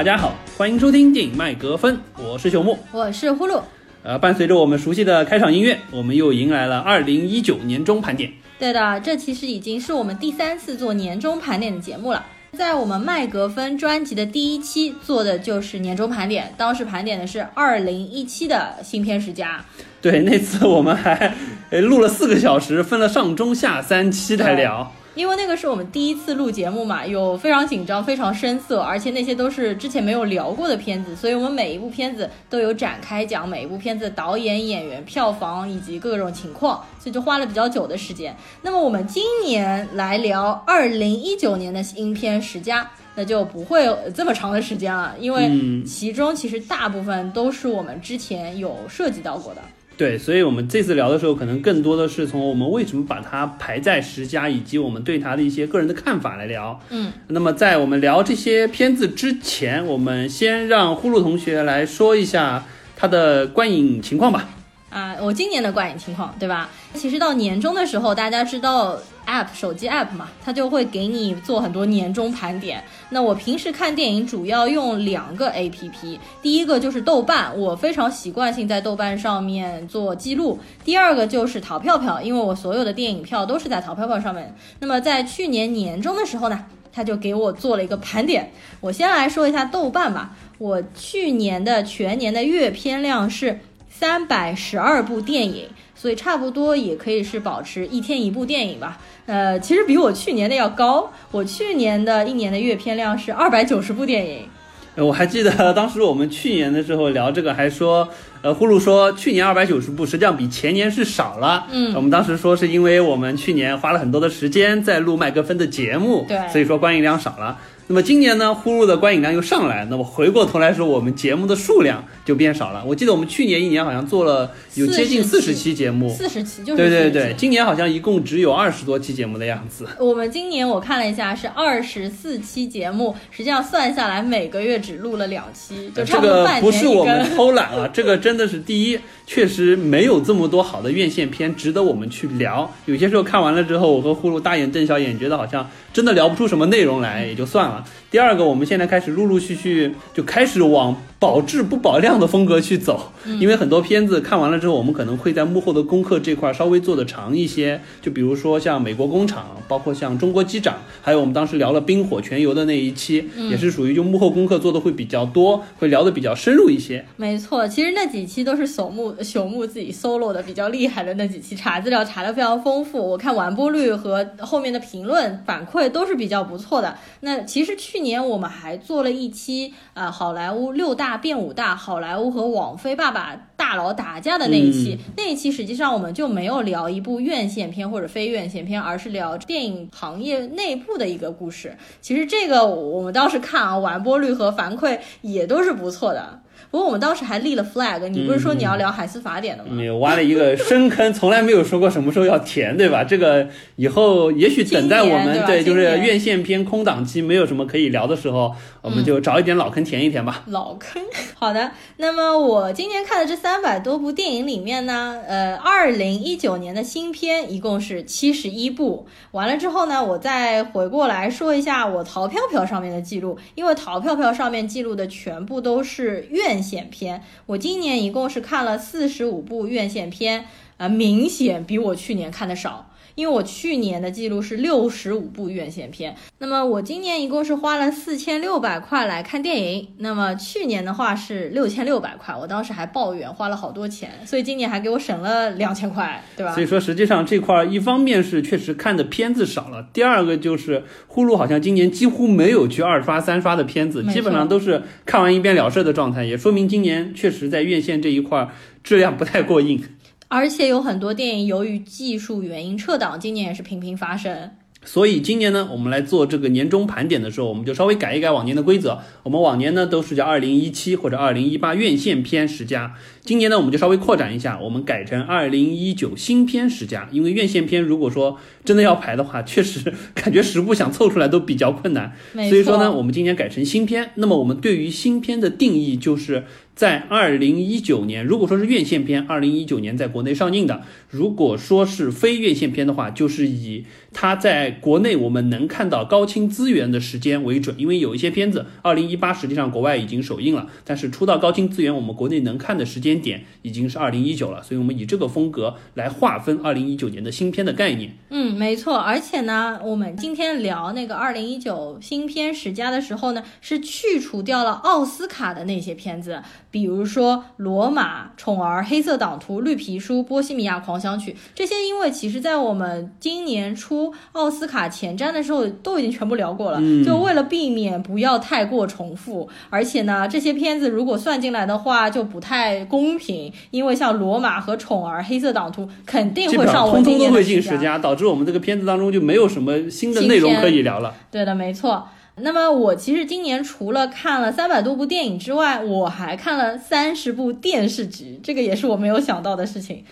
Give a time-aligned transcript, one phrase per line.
[0.00, 3.60] 大家好，欢迎收听电影麦格芬，我是朽木，我是呼噜。
[4.02, 8.32] 呃，伴随着我们熟悉的开场音乐，我们又迎来了二零一九年中盘点。
[8.58, 12.24] 对的，这其实已经是我们第三次做年终盘点的节目了。
[12.52, 19.62] 在我们麦格芬专辑的第一期做的就是年终盘点，当时盘点的是二零一七的新片十佳。
[20.00, 21.34] 对，那次我们还
[21.68, 24.90] 呃录了四个小时，分了上中下三期来聊。
[25.14, 38.34] 因为那个是我们第一次录节目嘛，有非常紧张、非常生涩，而且那些都是之前没有聊过的片子，所以我们每一部片子都有展开讲每一部片子的导演、演员、票房以及各种情况，所以就花了比较久的时间。
[38.62, 45.50] 那么我们今年来聊二零一九年的新片十佳，那就不会有这么长的时间了，因为
[45.84, 49.60] 其中其实大部分都是我们之前有涉及到过的。
[50.00, 56.80] 对，所以我们这次聊的时候，可能更多的是从我们为什么把它排在十佳，以及我们对它的一些个人的看法来聊。
[56.88, 62.64] 嗯，那么在我们聊这些片子之前，我们先让呼噜同学来说一下
[62.96, 64.48] 他的观影情况吧。
[64.88, 66.70] 啊，我今年的观影情况，对吧？
[66.94, 72.82] 其实到年终的时候，大家知道 App 手机 App 嘛，它就会给你做很多年终盘点。
[73.08, 84.54] 那我平时看电影主要用两个 APP，第一个就是豆瓣，我非常习惯性在豆瓣上面做记录；第二个就是淘票票，因为我所有的电影票都是在淘票票上面。
[84.80, 88.50] 那么在去年年终的时候呢，他就给我做了一个盘点。
[88.80, 93.60] 我先来说一下豆瓣吧，我去年的全年的阅片量是。
[94.00, 98.98] 三百十二部电影，所以差不多也可以是保持一天一部电影吧。
[99.26, 101.12] 呃，其实比我去年的要高。
[101.30, 104.48] 我去年的一年的阅片量是二百九十部电影。
[104.96, 108.08] 我还记得 当时我们去年的时候聊这个，还说，
[108.40, 111.66] 呃，呼噜说去年二百九十部实际上比前年是少了。
[111.70, 117.58] 嗯，我们当时说是因为我们去年花了很多的时间在录麦克风的节目，对，所以说观影量少了。
[117.90, 122.84] 那么今年呢，呼噜的观影量又上来，那么回过头来说，我们节目的数量就变少了。
[122.86, 129.88] 我记得我们去年一年好像做了有接近四十期节目，四十期就是对对对，今年好像一共只有二十多期节目的样子。
[129.98, 139.00] 我们今年我看了一下是二十四期节目，实际上算下来每个月只录了两期，就差不多半年这个不是我们偷懒啊，这个真的是第一，
[139.32, 142.68] 确实没有这么多好的院线片值得我们去聊。
[142.86, 145.70] 有些时候看完了之后，我和呼噜大眼瞪小眼，觉得好像。
[145.92, 147.84] 真的聊不出什么内容来，也就算了。
[148.10, 150.96] 第二个，我们现在开始陆陆续续就开始往。
[151.20, 157.78] 保质不保量的风格去走，因为很多片子看完了之后，我们可能会在幕后的功课这块稍微做的长一些。
[158.00, 167.04] 就比如说像美国工厂，包括像中国机长，还有我们当时聊了冰火全游的那一期，也是属于就幕后功课做的会比较多，会聊的比较深入一些。
[167.16, 173.10] 没错，其实那几期都是朽木朽木自己 solo 的比较厉害的那几期，查资料查的非常丰富。
[173.10, 176.96] 我看完播率和后面的评论反馈都是比较不错的。
[177.20, 181.20] 那其实去年我们还做了一期啊，好莱坞六大。
[181.20, 191.76] 变五大好莱坞和网飞爸爸大佬打架的那一期，那一期实际上我们就没有聊一部院线片或者非院线片，而是聊电影行业内部的一个故事。
[192.00, 196.40] 其实这个我们当时看啊，完播率和反馈也都是不错的。
[196.70, 199.70] 不过我们当时还立了 flag，你不是说你要聊海思法典的吗？
[199.72, 203.02] 没有，挖了一个深坑，从来没有说过什么时候要填，对吧？
[203.04, 210.44] 这个以后也许等待我们对，就是院线片空档期没有什么可以聊的时候，我们就找一点老坑填一填吧。
[210.46, 211.02] 老坑，
[211.34, 211.70] 好的。
[211.96, 219.06] 那么我今年看的这三百多部电影里面呢，呃，二零一九年的新片一共是七十一部。
[219.32, 226.49] 完了之后呢，我再回过来说一下我淘票票上面的记录，因为淘票票上面记录的全部都是院。
[226.50, 230.46] 院线片，我今年一共是看了四十五部院线片，
[230.78, 232.89] 啊，明显比我去年看的少。
[233.14, 239.88] 因为我去年的记录是六十五部院线片，那么我今年一共是花了四千六百块来看电影。
[239.98, 246.52] 那么去年的话是六千六百块，我当时还抱怨花了好多钱，所以今年还给我省了两千块，对吧？
[246.54, 258.48] 所以说实际上这块一方面是确实看的片子少了，第二个就是呼噜好像今年几乎没有去二刷三刷的片子，基本上都是看完一遍了事的状态，也说明今年确实在院线这一块
[258.82, 259.82] 质量不太过硬。
[260.30, 264.52] 而且有很多电影由于技术原因撤档，今年也是频频发生。
[264.84, 269.00] 所以今年呢，我们来做这个年终盘点的时候，我们就稍微改一改往年的规则。
[269.24, 277.08] 我们往年呢都是叫二零一七或者二零一八院线片十佳，今年呢我们就稍微扩展一下，我们改成二零一九新片十佳。
[277.10, 282.12] 因为院线片如果说真的要排的话，确实 感觉十部想凑出来都比较困难。
[282.48, 284.12] 所以说呢，我们今年改成新片。
[284.14, 286.44] 那么我们对于新片的定义就是。
[286.80, 290.80] 在二零一九年，如果说是院线片，二零一九年在国内上映的；
[291.10, 293.84] 如果说是非院线片的话，就是以
[294.14, 297.76] 它在国内我们能看到高清资源的时间为准。
[297.78, 304.62] 因为有一些片子，二零一八实际上国外已经首映了，但是出到高清资源，我们国内能看的时间点已经是二零一九了。
[304.62, 308.16] 所以我们以这个风格来划分二零一九年的新片的概念。
[308.30, 308.96] 嗯，没错。
[308.96, 329.48] 而且呢，我们今天聊那个二零一九新片十佳的时候呢，是去除掉了奥斯卡的那些片子，比如说《罗马》《宠儿》《黑色党徒》《绿皮书》《波西米亚狂想曲》这些，因为其实在我们今年出奥斯卡前瞻的时候都已经全部聊过了，就为了避免不要太过重复。
[329.68, 341.12] 而且呢，这些片子如果算进来的话，就不太公平，因为像《罗马》和《宠儿》《黑色党徒》肯定会上我们今年的十佳，导致我们这个片子当中就没有什么新的内容可以聊了。
[341.32, 342.06] 对的，没错。
[342.42, 350.04] 那么我其实今年除了看了三百多部电影之外，我还看了三十部电视剧，这个也是我没有想到的事情。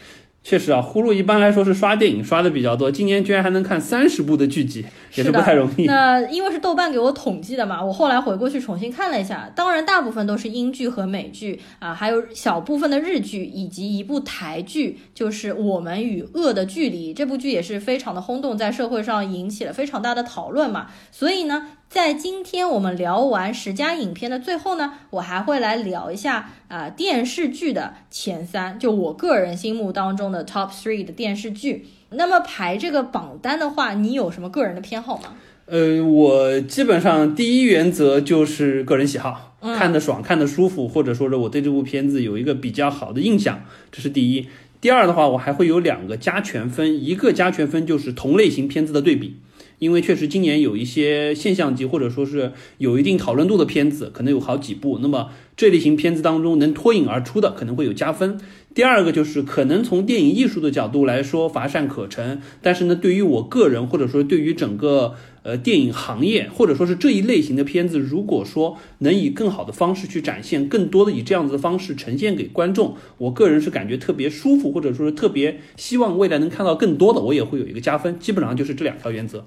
[0.44, 4.82] 确实啊，呼噜一般来说是刷电影刷的比较多，今年居然还能看三十部的剧集，
[5.14, 5.84] 也是不太容易。
[5.84, 21.68] 那因为是豆瓣给我统计的嘛，我后来回过去重新看了一下，当然大部分都是英剧和美剧啊，还有小部分的日剧，以及一部台剧，就是《我们与恶的距离》这部剧也是非常的轰动，在社会上引起了非常大的讨论嘛，所以呢。
[21.88, 31.86] 在今天我们聊完十佳影片的最后呢，我还会来聊一下啊电视剧的前三，就我个人心目当中的 top three 的电视剧。
[32.10, 35.34] 那么排这个榜单的话，你有什么个人的偏好吗？
[35.64, 44.46] 呃，我基本上第一原则就是个人喜好，看得爽，看得舒服，或者说是我对这部片子有一个比较好的印象，这是第一。
[44.82, 49.38] 第二的话，我还会有两个加权分，一个加权分就是同类型片子的对比。
[49.78, 54.98] 因为确实今年有一些现象级或者说是有一定讨论度的片子，可能有好几部。
[55.00, 58.38] 那么这类型片子当中能脱颖而出的，可能会有加分。
[58.74, 78.16] 第二个就是可能从电影艺术的角度来说乏善可陈，但是呢，对于我个人或者说对于整个呃电影行业或者说是这一类型的片子，如果说能以更好的方式去展现，更多的以这样子的方式呈现给观众，我个人是感觉特别舒服，或者说是特别希望未来能看到更多的，我也会有一个加分。
[78.20, 79.46] 基本上就是这两条原则。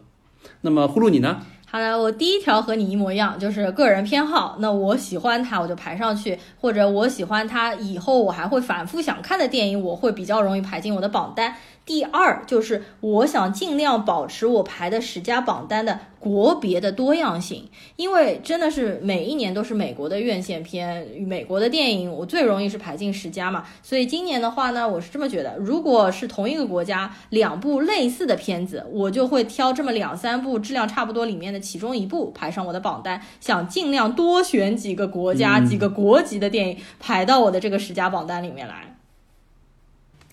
[0.61, 1.41] 那么呼噜你呢？
[1.65, 4.57] 好的，我第一条和你一模一样，就是个人偏好。
[4.59, 11.55] 那我喜欢它，我就排上去；或者我喜欢它，以后我还会反复想看的电影，我会比较容易排进我的榜单。
[11.91, 17.67] 第二就是我想尽量保持我排的十佳榜单的国别的多样性，
[17.97, 23.65] 因为真的是每一年都是美国的院线片，美国的电影，我最容易是排进十佳嘛。
[23.83, 38.95] 所以今年的话呢，我是这么觉得，如果是同一个国家两部类似的片子，我就会挑这么两三部质量差不多里面的其中一部排上我的榜单，想尽量多选几个国家、几个国籍的电影排到我的这个十佳榜单里面来。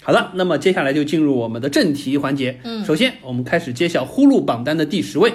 [0.02, 2.58] 好的，那么接下来就进入我们的正题环节。
[2.64, 5.34] 嗯，首先我们开始揭晓呼噜榜单的第十位。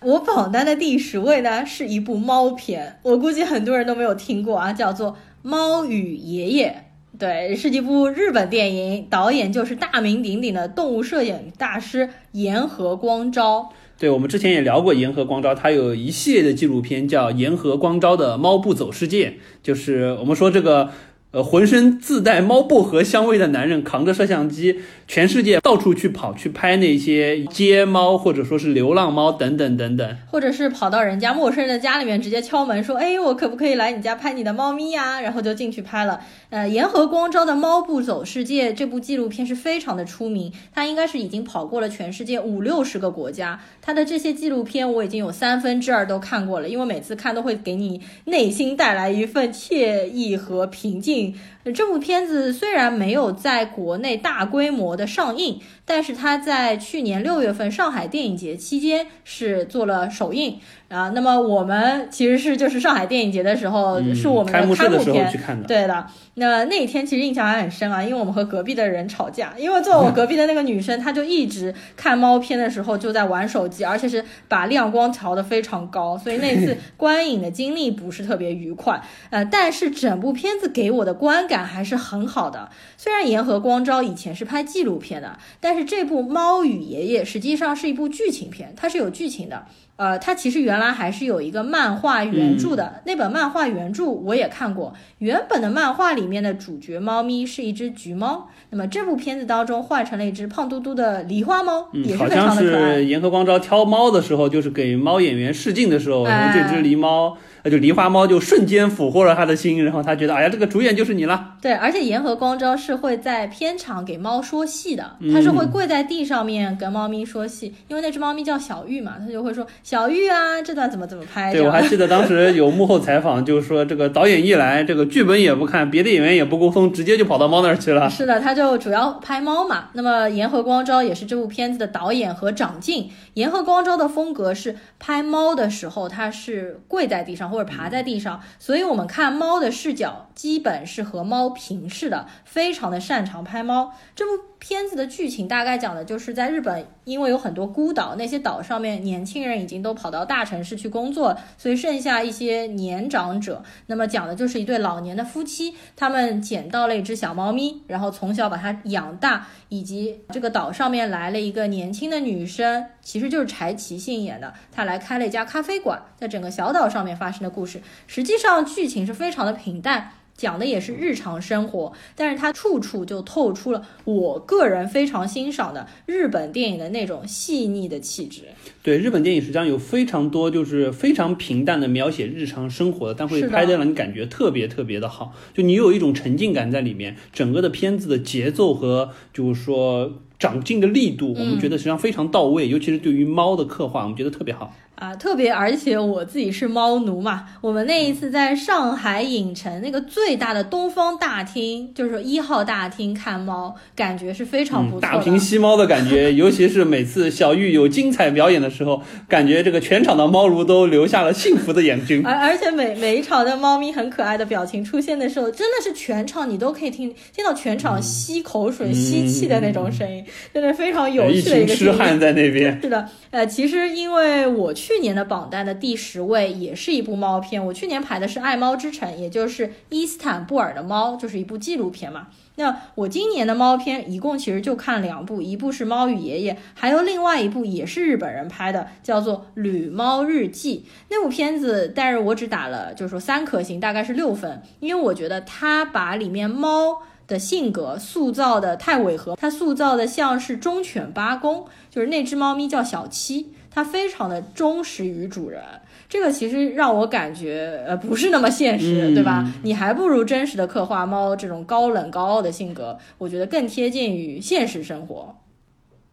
[0.00, 5.12] 我榜单的第十位呢，是一部猫片，我估计很多人都没有听过啊，叫做
[5.42, 6.84] 《猫与爷爷》。
[7.18, 13.68] 对，是一部日本电影，导演就是大名鼎鼎的动物摄影大师岩河光昭。
[13.98, 19.28] 对，我们之前也聊过岩河光昭，他有一系列的纪录片叫《岩河光昭的猫不走世界》，
[19.62, 20.90] 就是我们说这个。
[21.32, 36.20] 呃，浑身自带猫薄荷香味的男人扛着摄像机，全世界到处去跑，去拍那些街猫或者说是流浪猫等等等等，或者是跑到人家陌生人的家里面直接敲门说：“哎，我可不可以来你家拍你的猫咪呀？”然后就进去拍了。
[36.48, 43.60] 呃，岩河光昭的《猫不走世界》这部纪录片是非常的出名，他应该是已经跑过了全世界五六十个国家。
[43.80, 51.19] 他的这些纪录片我已经有三分之二都看过了，因为每次看都会给你内心带来一份惬意和平静。
[51.20, 51.34] assim,
[51.74, 60.58] 这部片子虽然没有在国内大规模的上映，但是它在去年六月份上海电影节期间是做了首映。
[60.88, 65.30] 啊，那么我们其实是就是上海电影节的时候，是我们的开幕片，
[65.68, 66.04] 对的。
[66.34, 79.00] 那那一天其实印象还很深啊，因为我们和隔壁的人吵架，因为坐我隔壁的那个女生，她就一直看猫片的时候就在玩手机，而且是把亮光调得非常高，所以那次 观影的经历不是特别愉快。
[79.30, 82.70] 呃，但是整部片子给我的观感还是很好的。
[82.96, 89.66] 虽然岩和光昭以前是拍纪录片的，但是这部《猫与爷爷》实际上是一部剧情片，它是有剧情的。
[89.96, 94.94] 呃，它其实原来还是有一个漫画原著的，那本漫画原著我也看过。
[95.18, 102.94] 原本的漫画里面的主角猫咪是一只橘猫，那么这部片子当中换成了一只胖嘟嘟的狸花猫，也是，非常像的可爱。
[102.94, 111.54] 是严河光昭挑猫的时候，就是给猫演员试镜的时候，这只狸猫，呃，就狸花猫就瞬间俘获了他的心，然后他觉得，哎呀，这个主演就是你了。
[111.60, 121.52] 对，而且岩和光昭是会在片场给猫说戏的，嗯他是会跪在地上面跟猫咪说戏，因为那只猫咪叫小玉嘛，他就会说小玉啊，这段怎么怎么拍。
[121.52, 128.08] 对，我还记得当时有幕后采访，就是说这个导演一来，这个剧本也不看，别的演员也不沟通，直接就跑到猫那儿去了。
[128.08, 129.88] 是的，他就主要拍猫嘛。
[129.92, 133.10] 那么岩和光昭也是这部片子的导演和长镜。
[133.34, 143.92] 岩和光昭的风格是拍猫的时候，他是跪在地上或者爬在地上，所以我们看猫的视角基本是和猫平视的，非常的擅长拍猫。
[144.14, 153.64] 这部片子的剧情大概讲的就是在日本，因为有很多孤岛，那些岛上面年轻人已经都跑到大城市去工作，所以剩下一些年长者。
[153.86, 167.80] 那么讲的就是一对老年的夫妻，他们捡到了一只小猫咪，然后从小把它养大，以及这个岛上面来了一个年轻的女生，其实就是柴崎幸演的，她来开了一家咖啡馆，在整个小岛上面发生的故事。
[168.06, 170.12] 实际上剧情是非常的平淡。
[170.40, 178.44] 讲的也是日常生活，但是它处处就透出了我个人非常欣赏的日本电影的那种细腻的气质。
[178.82, 194.74] 对，日本电影实际上有非常多就是非常平淡的描写日常生活的，但会拍的让你感觉特别特别的好，就你有一种沉浸感在里面，整个的片子的节奏和就是说长进的力度，我们觉得实际上非常到位，尤其是对于猫的刻画，我们觉得特别好。
[195.00, 205.08] 啊，特别而且我自己是猫奴嘛，我们那一次在上海影城那个最大的东方大厅，就是一号大厅看猫，感觉是非常不嗯，错的。
[205.08, 212.22] 大屏吸猫的感觉，尤其是每次小玉有精彩表演的时候，感觉这个全场的猫奴都留下了幸福的眼睛。
[212.22, 221.98] 而而且每每一场的猫咪很可爱的表情出现的时候，真的是全场你都可以听听到全场吸口水、吸气的那种声音，真的非常有趣的一群痴个经历。
[221.98, 222.78] 汉在那边。
[222.82, 232.26] 是的，呃，其实因为我去去年的榜单的第十位也是一部猫片，我去年排的是《爱猫之城》，也就是伊斯坦布尔的猫，就是一部纪录片嘛。
[232.56, 240.84] 那我今年的猫片一共其实就看两部，一部是《猫与爷爷》，还有另外一部也是日本人拍的，叫做《旅猫日记》。
[241.08, 247.02] 那部片子，但是我只打了就是说三颗星，大概是六分，因为我觉得它把里面猫。
[247.30, 255.62] 的性格塑造的太违和，它塑造的像是忠犬八公，就是那只猫咪叫小七，它非常的忠实于主人。
[256.08, 259.48] 这个其实让我感觉，呃，不是那么现实，嗯对吧？
[259.62, 265.36] 你还不如真实的刻画猫这种高冷高傲的性格，我觉得更贴近于现实生活。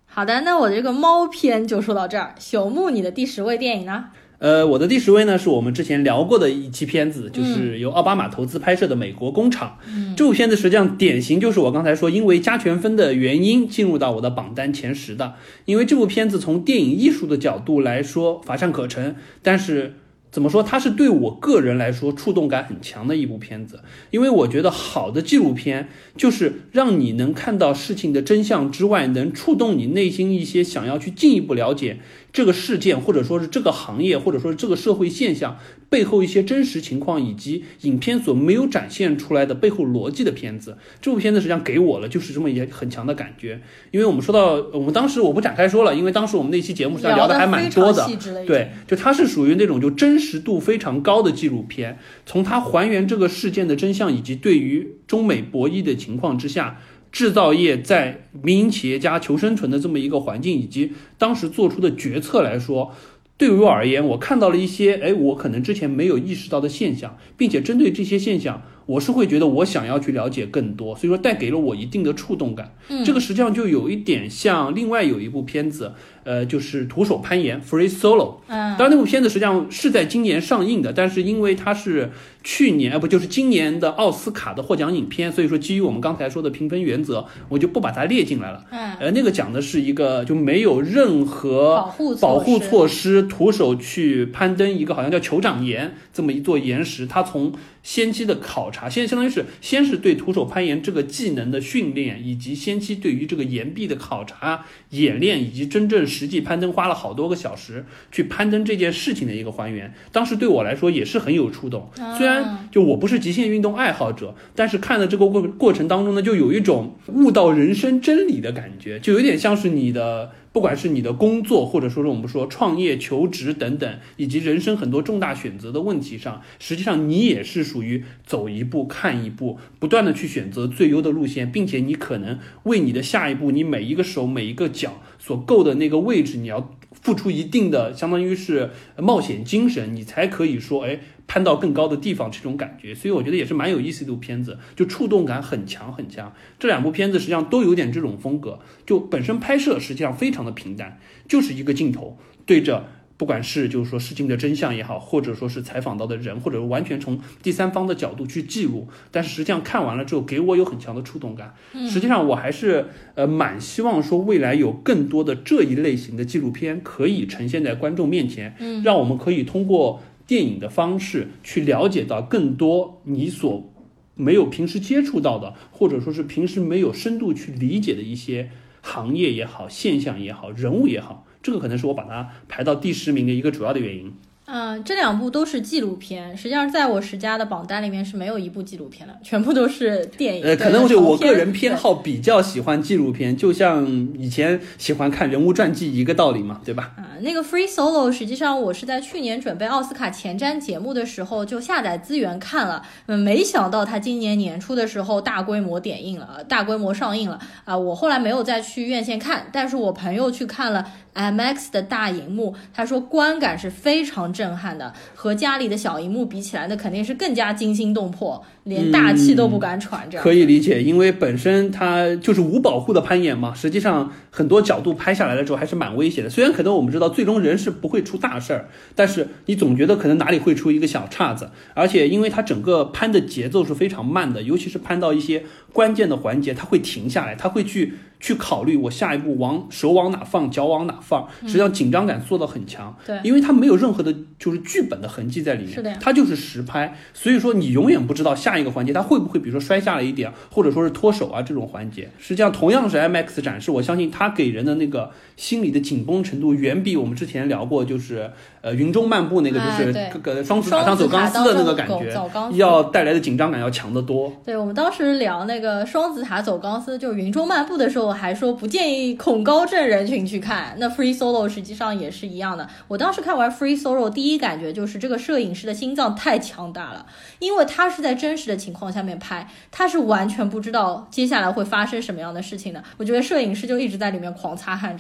[0.05, 2.35] 好的，那我的这个猫篇就说到这儿。
[2.39, 4.05] 朽木，你的第十位电影呢？
[4.39, 9.79] 呃，我的第十位呢是我们之前聊过的一期片子，就是由奥巴马投资拍摄的《美国工厂》。
[10.15, 15.34] 这部片子实际上典型就是我刚才说，因为加权分的原因进入到我的榜单前十的。
[15.65, 19.96] 因为这部片子从电影艺术的角度来说乏善可陈，但是
[20.29, 23.79] 怎么说，它是对我个人来说触动感很强的一部片子。
[24.12, 31.98] 因为我觉得好的纪录片就是让你能看到事情的真相之外，能触动你内心一些想要去进一步了解
[32.34, 35.57] 这个事件，或者说是这个行业，或者说是这个社会现象
[35.89, 40.77] 背后一些真实情况，以及影片所没有展现出来的背后逻辑的片子。
[41.01, 43.62] 这部片子实际上给我了就是这么一些很强的感觉。
[43.91, 48.07] 因为我们说到，我们当时我不展开说了，因为当时我们那期节目实际上聊的还蛮多的
[48.46, 56.79] 对，就它是属于那种就真实度非常高的纪录片，从它还原这个事件的真相，以及对于中美博弈的情况之下，
[57.17, 62.93] 制造业在民营企业家求生存的这么一个环境，以及当时做出的决策来说。
[63.39, 72.75] 对于我而言，我看到了一些，哎，我可能之前没有意识到的现象，并且针对这些现象，我是会觉得我想要去了解更多，所以说带给了我一定的触动感。
[72.89, 75.93] 嗯这个实际上就有一点像另外有一部片子，
[76.24, 78.38] 呃，就是徒手攀岩 （Free Solo）。
[78.47, 82.09] 嗯当然，那部片子实际上是在今年上映的，但是因为它是
[82.49, 88.63] 去年，啊，不就是今年的奥斯卡的获奖影片，所以说基于我们刚才说的评分原则，我就不把它列进来了。
[88.71, 97.05] 嗯，呃，那个讲的是一个就没有任何保护保护措施，徒手去攀登一个好像叫酋长岩这么一座岩石。
[97.05, 97.51] 他从
[97.83, 109.93] 先期的考察，现在相当于是先是对徒手攀岩这个技能的训练，以及先期对于这个岩壁的考察、演练，以及真正实际攀登花了好多个小时去攀登这件事情的一个还原。
[110.13, 120.32] 当时对我来说也是很有触动，虽然然就我不是极限运动爱好者，但是看了这个过过程当中呢，就有一种悟到人生真理的感觉，就有点像是你的。
[120.53, 141.00] 不管是你的工作，或者说是我们说创业、求职等等，以及人生很多重大选择的问题上，实际上你也是属于走一步看一步，不断的去选择最优的路线，并且你可能为你的下一步，你每一个手、每一个脚所够的那个位置，你要付出一定的，相当于是冒险精神，你才可以说，哎。
[141.27, 146.34] 攀到更高的地方，这种感觉，所以我觉得也是蛮有意思的一部片子，就触动感很强很强。
[146.57, 152.86] 这两部片子实际上都有点这种风格，就本身拍摄实际上非常的平淡，就是一个镜头对着，
[153.17, 161.53] 不管是就是说事情的真相也好，或者说是采访到的人，或者完全从第三方的角度去记录，但是实际上看完了之后，给我有很强的触动感。
[161.89, 170.01] 实际上我还是呃蛮希望说未来有更多的这一类型的纪录片可以呈现在观众面前，嗯，让我们可以通过。
[170.27, 173.74] 电影的方式去了解到更多你所
[174.13, 184.12] 没有平时接触到的，或者说是平时没有深度去理解的一些行业也好、现象也好、人物也好，这个可能是我把它排到第十名的一个主要的原因。
[184.49, 190.43] 嗯，这两部都是纪录片，实际上在我十佳的榜单里面是没有一部纪录片的，全部都是电影。
[190.45, 193.85] 呃，可能就我个人偏好比较喜欢纪录片，就像
[194.17, 196.93] 以前喜欢看人物传记一个道理嘛，对吧？
[196.95, 207.77] 啊，那个 Free Solo，实际上我是在去年准备奥斯卡前瞻节目的时候就下载资源看了，嗯，没想到它今年年初的时候大规模点映了，大规模上映了啊！
[207.77, 210.89] 我后来没有再去院线看，但是我朋友去看了。
[211.17, 220.07] IMAX 的大荧幕，他说观感是非常震撼的，和家里的小荧幕比起来，那肯定是更加惊心动魄，连大气都不敢喘。
[220.09, 226.29] 这样可以理解，因为本身它就是无保护的攀岩嘛，实际上很多角度拍下来了之后还是蛮危险的。
[226.29, 231.50] 虽然可能我们知道最终人是不会出大事儿，但是你总觉得可能哪里会出一个小岔子。
[231.74, 235.43] 而且因为它整个攀的节奏是非常慢的，尤其是攀到一些
[235.74, 237.93] 关键的环节，它会停下来，它会去。
[238.19, 242.95] 去考虑我下一步往手往哪放，脚往哪放，实际上紧张感做到很强。
[243.05, 245.74] 对，因为它没有任何的，就是剧本的痕迹在里面。
[245.74, 252.09] 是的，它就是实拍，所以说你永远不知道下一个环节它会不会，比如说摔下了一点，或者说是脱手啊这种环节。
[252.17, 262.12] 实际上同样是 IMAX 展示，我相信它给人的那个心理的紧绷程度，远比我们之前聊过就是呃云中漫步那个就是各个双子塔上走钢丝的那个感觉，
[262.53, 264.34] 要带来的紧张感要强得多。
[264.43, 268.07] 对我们当时聊那个双子塔走钢丝，就是云中漫步的时候。
[268.08, 272.70] 我还说不建议恐高症人群去看，那 Free Solo 实际上也是一样的。
[272.88, 277.06] 我当时看完 Free Solo，第一感觉就是这个摄影师的心脏太强大了，
[277.39, 282.82] 因为他是在真实的情况下面拍，他是完全不知道接下来会发生什么样的事情的。
[282.96, 284.98] 我觉得摄影师就一直在里面狂擦汗。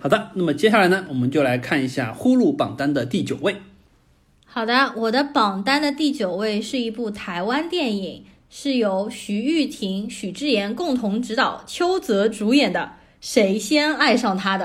[0.00, 3.56] 好的，那么接下来呢，我们就来看一下呼噜榜单的第九位。
[4.46, 8.24] 好的，我的榜单的第九位是一部台湾电影。
[8.48, 12.80] 是由徐玉婷、许志妍共同执导，邱泽主演的
[13.20, 14.64] 《谁先爱上他的》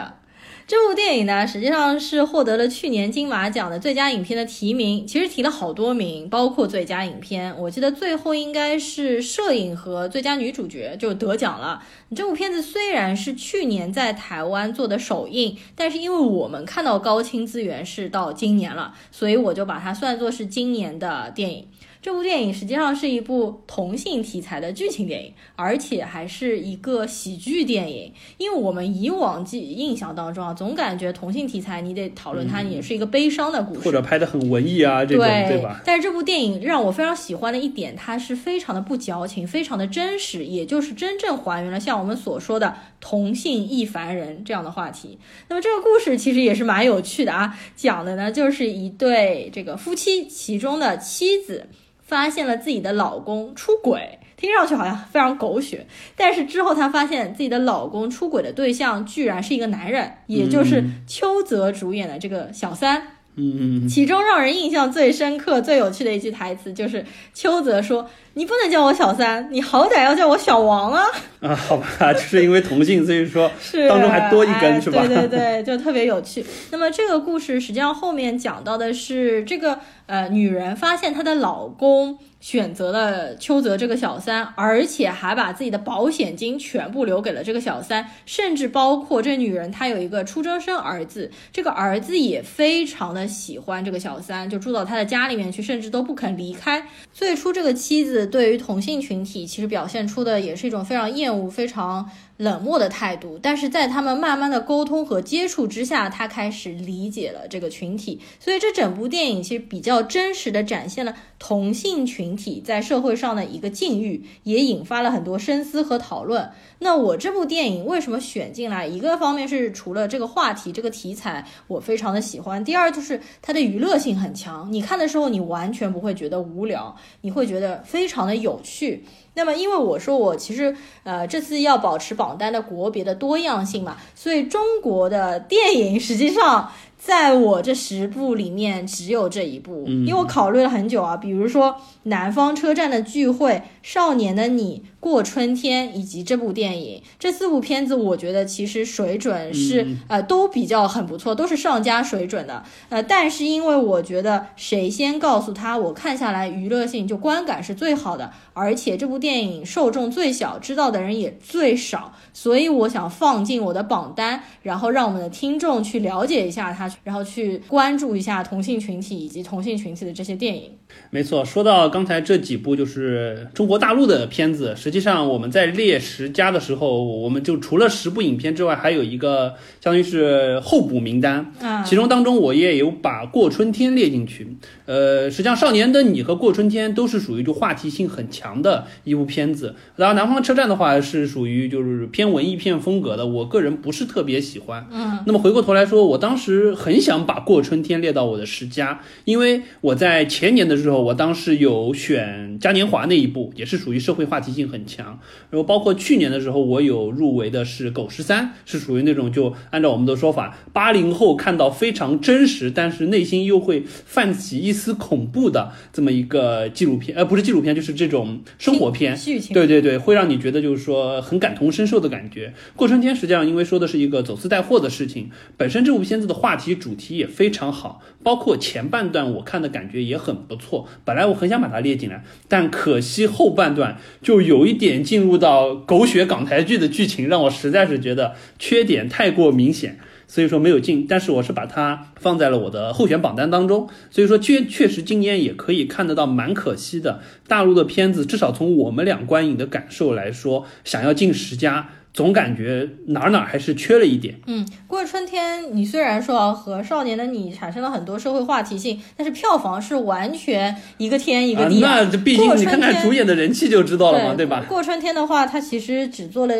[0.68, 5.06] 这部电影呢，实际上是获得了去年金马奖的最佳影片的提名。
[5.06, 11.84] 其实提了好多名，包括最佳影片，我记得最后应该是摄影和最佳女主角就得奖了。
[12.16, 21.68] 这部片子虽然是去年在台湾做的首映，但是因为我们看到高清资源是到今年了，所以我就把它算作是今年的电影。
[22.02, 28.12] 这部电影实际上是一部同性题材的剧情电影，而且还是一个喜剧电影。
[28.40, 35.80] 因为我们以往记印象当中啊，总感觉同性题材你得讨论它也是一个悲伤的故事，或者拍的很文艺啊这种，对吧？
[35.86, 45.20] 但是这部电影让我非常喜欢的一点，它是非常的不矫情，非常的真实，也就是真正还原了像我们所说的同性亦凡人这样的话题。
[45.50, 51.68] 那么这个故事其实也是蛮有趣的啊，讲的呢就是一对这个夫妻，其中的妻子。
[52.12, 63.02] 发现了自己的老公出轨，听上去好像非常狗血，但是之后她发现自己的老公出轨的对象居然是一个男人，也就是邱泽主演的这个小三。
[63.38, 71.06] 嗯，其中让人印象最深刻、最有趣的一句台词就是邱泽说：“你不能叫我小三，你好歹要叫我小王啊！”
[71.42, 75.06] 啊， 好吧，就是因为同性，所以说是当中还多一根，是吧？
[75.08, 76.46] 对对对， 就特别有趣。
[76.72, 82.18] 那么这个故事实际上后面讲到的是这个呃女人发现她的老公。
[82.42, 96.84] 选择了邱泽这个小三，而且还把自己的保险金全部留给了这个小三，甚至包括这女人她有一个初中生儿子，这个儿子也非常的喜欢这个小三，就住到他的家里面去，甚至都不肯离开。
[97.14, 102.10] 最初这个妻子对于同性群体其实表现出的也是一种非常厌恶、非常。
[102.42, 108.20] 冷漠的态度，但是在他们慢慢的沟通和接触之下，他开始理解了这个群体。
[108.40, 116.50] 所以这整部电影其实比较真实的展现了同性群体在社会上的一个境遇，也引发了很多深思和讨论。
[116.80, 118.88] 那我这部电影为什么选进来？
[118.88, 124.68] 一个方面是除了这个话题、这个题材我非常的喜欢，第二就是它的娱乐性很强。
[124.74, 129.06] 你看的时候，你完全不会觉得无聊，你会觉得非常的有趣。
[129.34, 136.70] 那么，因为我说我其实呃这次要保持榜单的国别的多样性嘛，所以中国的电影实际上。
[137.04, 141.18] 在我这十部里面，只有这一部，因为我考虑了很久啊。
[141.18, 141.72] 比如说
[142.04, 152.64] 《南方车站的聚会》、《少年的你》、《过春天》以及这部电影，这四部片子，我觉得其实水准是呃都比较很不错，都是上佳水准的。
[152.90, 166.90] 呃，但是因为我觉得谁先告诉他，我看下来娱乐性就观感是最好的，而且这部电影受众最小，知道的人也最少，所以我想放进我的榜单，然后让我们的听众去了解一下它。
[167.04, 170.72] 然后去关注一下同性群体以及同性群体的这些电影。
[171.10, 181.54] 没错，说到刚才这几部就是中国大陆的片子，实际上我们在列十佳的时候，我们就除了十部影片之外，还有一个相当于是候补名单。
[181.62, 184.46] 啊，其中当中我也有把《过春天》列进去。
[184.88, 189.74] 呃，实际上《少年的你》和《过春天》都是属于就话题性很强的一部片子。
[189.96, 194.86] 然后《南方车站》的话是属于就是偏文艺片风格的，我个人不是特别喜欢。
[194.92, 200.76] 嗯，那么回过头来说，我当时很想把《过春天》列到我的十佳，因为我在前年的。
[200.82, 205.20] 时候，我当时有选嘉年华那一部，也是属于社会话题性很强。
[205.52, 219.16] 然后包括去年的时候，我有入围的是《狗十三》，是属于那种就按照我们的说法，八零后看到非常真实，但是内心又会泛起一丝恐怖的这么一个纪录片，呃，不是纪录片，就是这种生活片。
[219.54, 222.48] 对对对，会让你觉得就是说很感同身受的感觉。
[222.76, 230.62] 《过春天》实际上因为说的是一个走私带货的事情，本身这部片子的话题主题也非常好，包括前半段我看的感觉也很不错。
[230.62, 241.06] 错，本来我很想把它列进来，但可惜后后半段就有一点进入到狗血港台剧的剧情，让我实在是觉得缺点太过明显，所以说没有进。
[241.06, 251.90] 但是我是把它放在了我的候选榜单当中，所以说确确实今年也可以看得到蛮可惜的，大陆的片子至少从我们俩观影的感受来说，想要进十佳。
[252.14, 254.36] 总感觉哪哪还是缺了一点。
[254.48, 261.80] 嗯，过春天，你虽然说和少年的你产生了很多社会话题性，但是票房是完全一个天一个地。
[261.80, 264.64] 那这毕竟你看看主演的人气就知道了嘛，对吧？
[264.68, 266.54] 过春天的话，它其实只做了。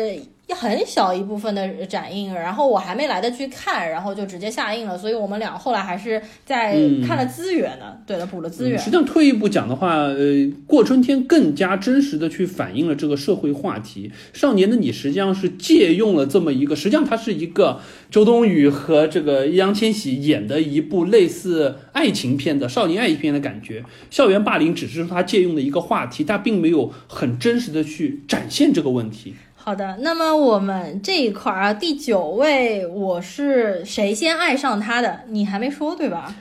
[0.54, 7.96] 很小一部分的展映，然后我还没来得及看，然后就直接下映了，所以我们俩后来还是在看了资源呢。
[8.06, 8.78] 对了，补了资源。
[8.78, 14.10] 实际上退一步讲的话，呃，过春天更加真实的去反映了这个社会话题。
[14.32, 23.84] 少年的你实际上是借用了这么一个，实际上它是一个周冬雨和这个易烊千玺演的一部类似爱情片的少年爱情片的感觉。
[24.10, 29.34] 校园霸凌只是他借用的一个话题，他并没有很真实的去展现这个问题。
[29.64, 35.20] 好的，那么我们这一块儿啊，第九位我是谁先爱上他的？
[35.28, 36.34] 你还没说对吧？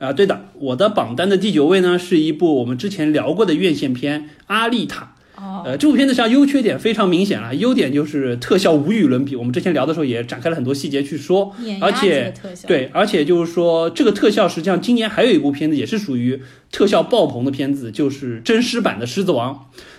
[0.00, 5.14] 啊，对的，我的榜单的第九位呢，是一部我们之前聊过的院线片《阿丽塔》。
[5.40, 9.36] 哦，呃，这部片子上优缺点非常明显了，优点就是特效无与伦比。
[9.36, 12.34] 我们之前聊的时候也展开了很多细节去说，而且
[12.66, 16.42] 对，而且就是说这个特效实际上今年还有一部片子也是属于
[16.72, 19.54] 特效爆棚的片子，就是真实版的《狮子王》。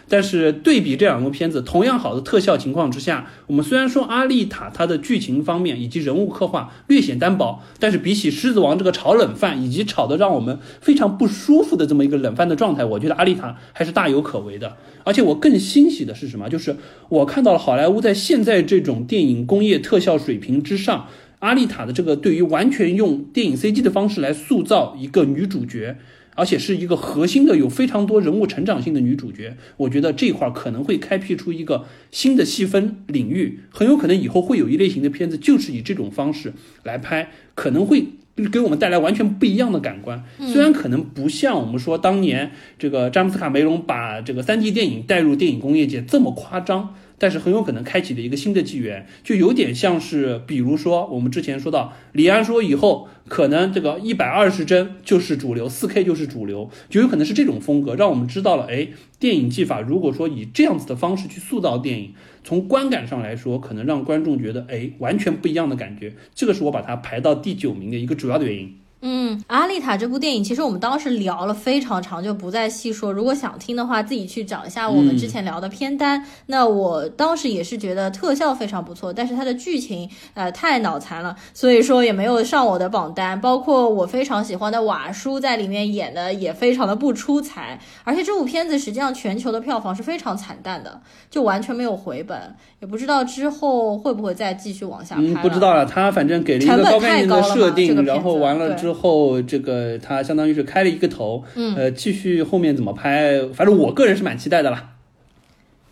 [0.10, 14.76] 但是对比这两部片子同样好的特效情况之下，我们虽然说《阿丽塔》它的剧情方面以及人物刻画略显单薄，但是比起《狮子王》这个炒冷饭以及炒的让我们非常不舒服的这么一个冷饭的状态，我觉得《阿丽塔》还是大有可为的。
[15.04, 16.50] 而且我更欣喜的是什么？
[16.50, 16.76] 就是
[17.10, 21.00] 我看到了好莱坞在现在这种电影工业特效水平之上，
[21.40, 25.98] 《阿丽塔》的这个对于完全用电影 CG 的方式来塑造一个女主角。
[26.40, 38.06] 而且是一个核心的、有非常多人物成长性的女主角，我觉得这块可能会开辟出一个新的细分领域，很有可能以后会有一类型的片子就是以这种方式来拍，可能会
[38.50, 40.24] 给我们带来完全不一样的感官。
[40.40, 46.96] 虽然可能不像我们说当年这个詹姆斯卡梅隆把这个三 D 电影带入电影工业界这么夸张。
[47.20, 58.88] 但是很有可能开启了一个新的纪元，就有点像是，比如说我们之前说到，李安说以后可能这个一百二十帧就是主流，四 K 就是主流，就有可能是这种风格，让我们知道了，哎，
[59.20, 66.14] 电影技法如果说以这样子的方式去塑造电影，从观感上来说，可能让观众觉得，哎，完全不一样的感觉。
[66.34, 68.76] 这个是我把它排到第九名的一个主要的原因。
[69.02, 73.14] 嗯，阿丽塔这部电影，其实我们当时聊了非常长，就不再细说。
[73.14, 76.22] 如果想听的话，自己去找一下我们之前聊的片单。
[76.48, 83.40] 那我当时也是觉得特效非常不错，但是它的剧情呃太脑残了，所以说也没有上我的榜单。
[83.40, 91.00] 包括我非常喜欢的瓦叔在里面演的也非常的不出彩，而且这部片子实际上全球的票房是非常惨淡的，
[91.32, 92.38] 就完全没有回本，
[92.82, 95.22] 也不知道之后会不会再继续往下拍。
[95.22, 98.89] 嗯，不知道了，他反正给了一个高概念的设定，然后完了之后。
[98.90, 104.96] 之后，这个他相当于是开了一个头，嗯，呃，继续后面怎么拍，反正我个人是蛮期待的啦。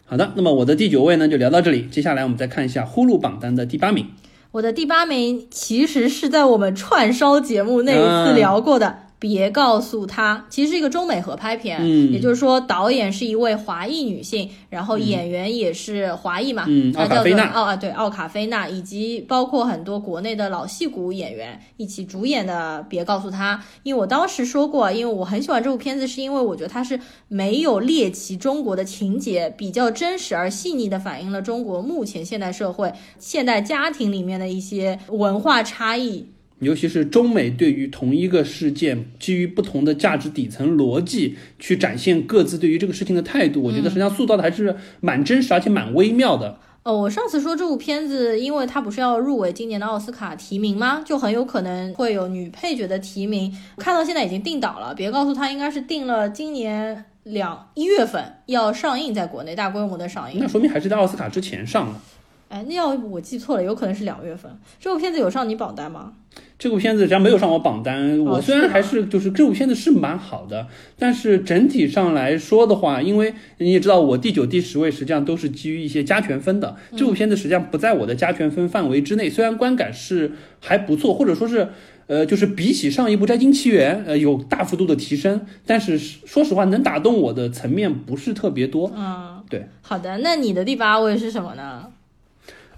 [0.06, 1.84] 好的，那么我的第九位呢，就聊到这里。
[1.84, 4.08] 接下来我们再看一下呼噜榜单的第八名。
[4.54, 9.07] 我的第八名其实是在我们串烧节目那一次聊过的。
[9.20, 22.86] 别告诉他，其实是一个中美合拍片，嗯，也就是说导演是一位华裔女性，然后演员也是华裔嘛，嗯，奥卡菲娜，奥啊对，奥卡菲娜，以及包括很多国内的老戏骨演员一起主演的。
[22.90, 36.28] 别告诉他，因为我当时说过，因为我很喜欢这部片子，是因为我觉得它是没有猎奇中国的情节，比较真实而细腻的反映了中国目前现代社会、现代家庭里面的一些文化差异。
[36.60, 46.60] 尤其是中美对于同一个事件，基于不同的价值底层逻辑去展现各自对于这个事情的态度，我觉得实际上塑造的还是蛮真实，而且蛮微妙的。
[46.84, 51.04] 哦，我上次说这部片子，因为它不是要入围今年的奥斯卡提名吗？
[51.06, 53.54] 就很有可能会有女配角的提名。
[53.78, 60.40] 看到现在已经定档了，别告诉他，应该是定了今年两一月份要上映，在国内大规模的上映。
[60.40, 62.02] 那说明还是在奥斯卡之前上了。
[62.48, 64.50] 哎，那要我记错了，有可能是两月份。
[64.80, 66.14] 这部片子有上你榜单吗？
[66.60, 68.20] 这部片子实际上没有上我榜单。
[68.26, 76.76] 我虽然还是就是这部片子是蛮好的，但是整体上来说的话，因为你也知道我第九、第十位实际上都是基于一些加权分的。
[76.96, 79.30] 这部片子实际上不在我的加权分范围之内。
[79.30, 81.68] 虽然观感是还不错，或者说是
[82.08, 88.92] 呃，就是比起上一部《摘金奇缘》呃有大幅度的提升，但是说实话，能打动我的层面不是特别多。
[88.96, 89.68] 嗯，对。
[89.82, 91.86] 好的，那你的第八位是什么呢？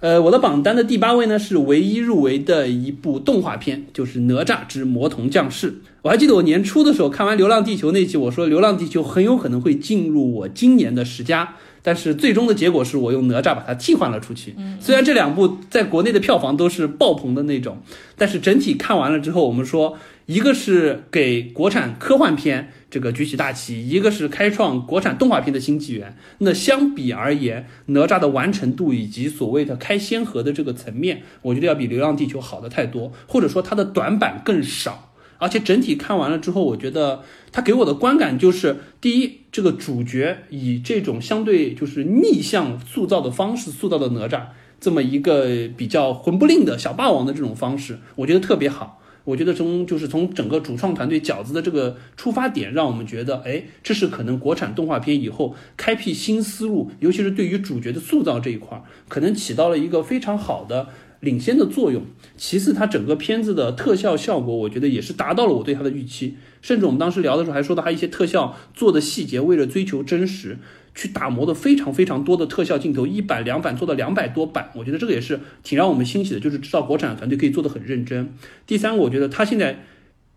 [0.02, 5.72] 呃，我的榜单的第八位呢是唯一入围的一部动画片，就是《哪吒之魔童降世》。
[6.04, 14.56] 我还记得我年初的时候看完《流浪地球》那期，我说《流浪地球》很有可能会进入我今年的十佳，但是最终的结果是我用哪吒把它替换了出去。
[14.80, 17.82] 虽然这两部在国内的票房都是爆棚的那种，
[18.18, 22.72] 但是整体看完了之后，我们说一个是给国产科幻片。
[22.92, 26.18] 这个举起大旗，一个是开创国产动画片的新纪元。
[26.40, 35.09] 那相比而言，哪吒的完成度以及所谓的开先河的这个层面，我觉得要比《流浪地球》好的太多，或者说它的短板更少。
[35.40, 44.44] 而且整体看完了之后，我觉得它给我的观感就是：第一，这个主角以这种相对就是逆向塑造的方式塑造的哪吒，
[44.80, 48.98] 这么一个比较混不吝的小霸王的这种方式，我觉得特别好。
[49.26, 60.88] 我觉得从就是从整个主创团队饺子的这个出发点，让我们觉得，哎，这是可能国产动画片以后开辟新思路，尤其是对于主角的塑造这一块，可能起到了一个非常好的
[61.20, 62.04] 领先的作用。
[62.38, 66.36] 其次，它整个片子的特效效果，我觉得也是达到了我对它的预期。
[66.62, 70.58] 甚至我们当时聊的时候还说到，它一些特效做的细节，为了追求真实。
[70.96, 78.34] 去打磨的非常非常多的特效镜头，一版两版做到两百多版，我觉得这个也是挺让我们欣喜的，就是知道国产团队可以做的很认真。
[78.68, 79.86] 第三个，我觉得它现在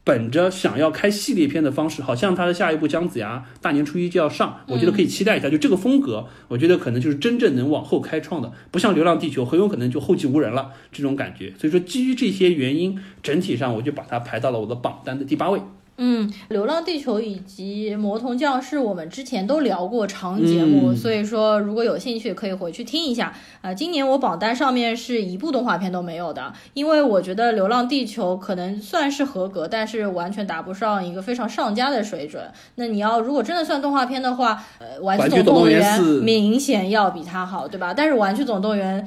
[0.04, 5.48] 本着想要开系列片的方式，好像他的下一部姜子牙大年初一就要上，我觉得可以期待一下。
[5.48, 11.52] 就这个风格，我觉得可能就是真正能往后开创的，不像《流浪地球》很有可能就后继无人了这种感觉。
[11.56, 15.60] 所以说，基于这些原因，整体上我就把它排到了我的榜单的第八位。
[15.98, 23.32] 嗯，《流浪地球》以及《魔童降世》，我们之前都聊过长节目，所以说如果有兴趣可以回去听一下。
[23.60, 32.42] 啊，今年我榜单上面是一部动画片都没有的，因为我觉得《流浪地球》可能算是合格，但是完全达不上一个非常上佳的水准。
[32.76, 37.94] 那你要如果真的算动画片的话，呃，《玩具总动员》明显要比它好，对吧？
[37.94, 39.00] 但是《玩具总动员》。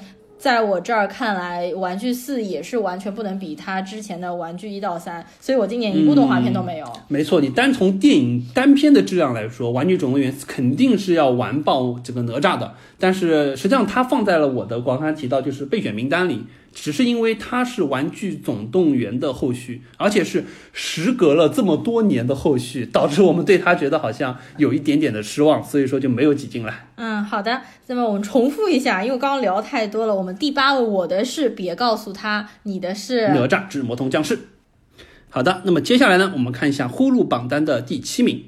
[0.45, 6.85] 在我这儿看来，《玩具四》也是完全不能比它之前的《玩具一到三》，所以我今年一部动画片都没有。
[7.07, 12.75] 没错，你单从电影单片的质量来说，《玩具总动员》肯定是要完爆这个哪吒的。
[12.99, 16.43] 但是实际上，它放在了我的刚才提到就是备选名单里。
[16.75, 26.87] 只是因为它是《玩具总动员》的后续，而且是时隔了这么多年的后续，导致我们对它觉得好像有一点点的失望，所以说就没有挤进来。
[26.97, 30.15] 嗯，好的，那么我们重复一下，因为刚刚聊太多了。
[30.15, 34.39] 我们第八位，我的是别告诉他，你的是哪吒之魔童降世。
[35.29, 38.45] 好的，那么接下来呢，我们看一下呼噜榜单的第七名。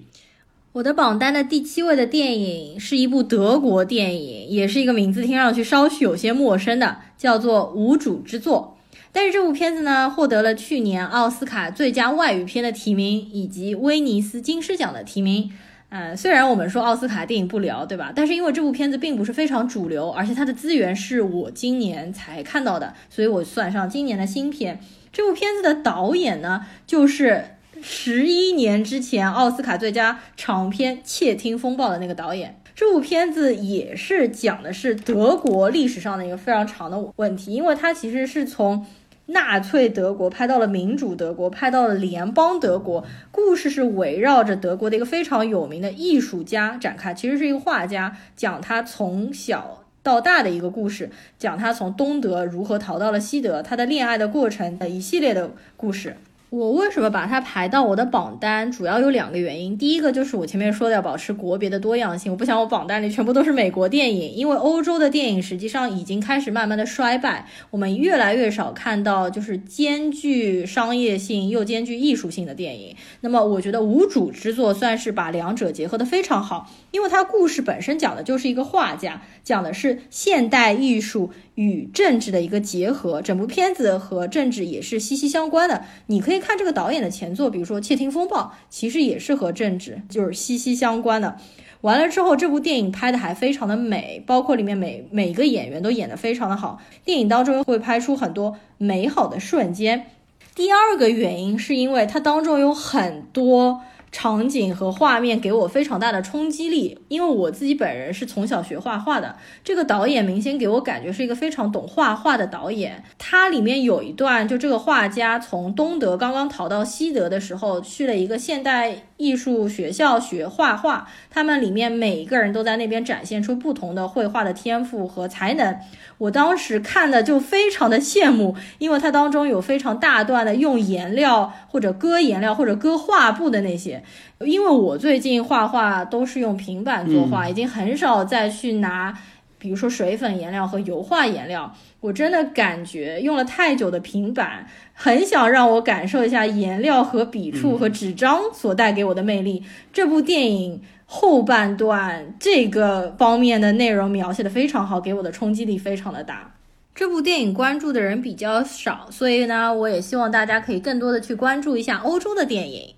[0.74, 8.78] 我的榜单的第七位的电影是一部德国电影，也是一个名字听上去稍许有些陌生的，叫做《无主之作》。
[9.12, 15.52] 但是这部片子呢，获得了去年奥斯卡最佳外语片的提名，以及威尼斯金狮奖的提名。
[15.98, 18.14] 呃，虽然我们说奥斯卡电影不聊，对吧？
[18.16, 24.80] 但是因为这部片子并不是非常主流，而且它的资源是我今年才看到的，所以我算上今年的新片。
[25.12, 27.46] 这部片子的导演呢，就是
[27.82, 32.62] 十一年之前奥斯卡最佳长片《窃听风暴》的那个导演。
[32.76, 38.86] 这部片子也是讲的是德国历史上的一个非常长的问题，因为它其实是从。
[39.28, 43.06] 纳粹德国拍到了民主德国，拍到了联邦德国。
[43.32, 56.16] 故事是围绕着德国的一个非常有名的艺术家展开，其实是一个画家，讲他从小到大的一个故事，讲他从东德如何逃到了西德，他的恋爱的过程的一系列的故事。
[56.50, 58.72] 我为什么把它排到我的榜单？
[58.72, 59.78] 主要有两个原因。
[59.78, 72.96] 第一个就是我前面说的要保持国别的多样性，我不想我榜单里全部都是美国电影，因为欧洲的电影实际上已经开始慢慢的衰败，我们越来越少看到就是兼具商业性又兼具艺术性的电影。
[73.20, 81.32] 那么我觉得无主之作算是把两者结合的非常好，因为它故事本身讲的就是一个画家，讲的是现代艺术。
[81.58, 85.84] 与政治的一个结合，整部片子和政治也是息息相关的。
[86.06, 91.36] 你可以看这个导演的前作，比如说《窃听风暴》，其实也是和政治就是息息相关的。
[91.82, 96.80] 完了之后，这部电影拍的还非常的美，包括里面每每个演员都演得非常的好。
[97.04, 100.06] 电影当中会拍出很多美好的瞬间。
[100.54, 103.82] 第二个原因是因为它当中有很多。
[104.12, 109.36] 场景和画面给我非常大的冲击力，因为我自己本人是从小学画画的。
[109.63, 113.04] 这个导演明显给我感觉是一个非常懂画画的导演。
[113.17, 121.08] 他里面有一段，就这个画家从东德刚刚逃到西德的时候，去了一个现代艺术学校学画画。
[121.30, 125.78] 他们里面每一个人都在那边展现出不同的绘画的天赋和才能。
[126.18, 134.04] 我当时看的就非常的羡慕，因为它当中有非常大段的用颜料或者割颜料或者割画布的那些。
[134.40, 139.18] 因为我最近画画都是用平板作画，已经很少再去拿，
[139.58, 141.76] 比如说水粉颜料和油画颜料。
[142.00, 149.63] 我真的感觉用了太久的平板，很想让我感受一下颜料和笔触和纸张所带给我的魅力。
[149.91, 150.82] 这部电影。
[151.10, 156.54] 后半段这个方面的内容描写的非常好，给我的冲击力非常的大。
[156.93, 162.93] 这部电影关注的人比较少，所以呢，我也希望大家可以更多的去关注一下欧洲的电影。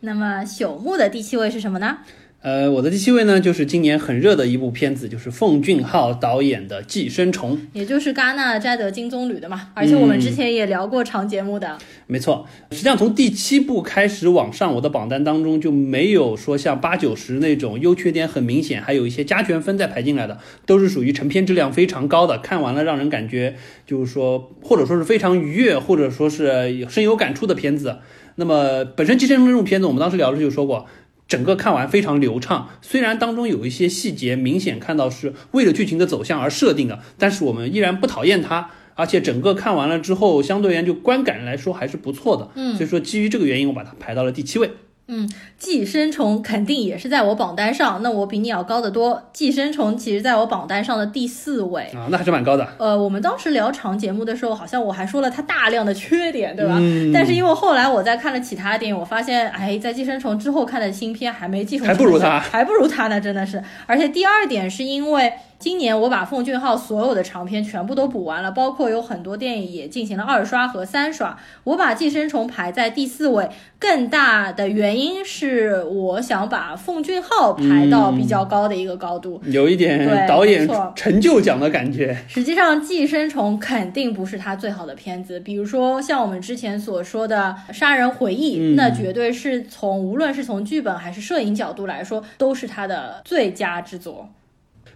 [0.00, 1.98] 那么，朽木的第七位是什么呢？
[2.42, 9.68] 呃，我的第七位呢，就是今年很热的一部片子，就是奉俊昊导演的《寄生虫》，也就是戛纳摘得金棕榈的嘛。
[9.74, 11.76] 而且我们之前也聊过长节目的。
[12.06, 23.54] 没错，实际上从第七部开始往上，我的榜单当中就没有说像八九十那种优缺点很明显，还有一些加权分再排进来的，都是属于成片质量非常高的，看完了让人感觉
[23.86, 27.98] 就是说，或者说是非常愉悦，或者说是深有感触的片子。
[28.36, 30.86] 那么本身《寄生虫》这种片子，我们当时聊的时候就说过。
[31.30, 42.50] 整个看完非常流畅，虽然当中有一些细节明显看到是为了剧情的走向而设定的，但是我们依然不讨厌它，而且整个看完了之后，相对而言就观感来说还是不错的。
[42.56, 44.72] 嗯，所以说基于这个原因，我把它排到了第七位。
[45.12, 49.20] 嗯，寄生虫肯定也是在我榜单上，那我比你要高得多。
[49.32, 52.66] 寄生虫其实在我榜单上的第四位啊，那还是蛮高的。
[52.78, 56.78] 呃，我们当时聊长节目的时候，好像我还说了它大量的缺点，对吧？
[57.12, 63.60] 但是因为后来我在看了其他电影，我发现，哎，在寄生虫之后看的新片还没寄生虫还不如它，还不如它呢，真的是。
[63.86, 65.32] 而且第二点是因为。
[65.60, 71.38] 今年我把奉俊昊所有的长片全部都补完了，包括有很多电影也进行了二刷和三刷。
[71.64, 73.46] 我把《寄生虫》排在第四位，
[73.78, 82.16] 更大的原因是我想把奉俊昊排到比较高的一个高度，有一点导演成就奖的感觉。
[82.26, 94.30] 实际上，《寄生虫》肯定不是他最好的片子，比如说像我们之前所说的《杀人回忆》，那绝对是从无论是从剧本还是摄影角度来说，都是他的最佳之作。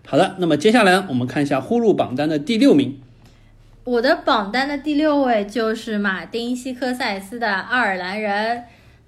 [0.06, 3.00] 好的，那么接下来我们看一下呼入榜单的第六名。
[3.84, 8.58] 我的榜单的第六位就是马丁·西科塞斯的《爱尔兰人》。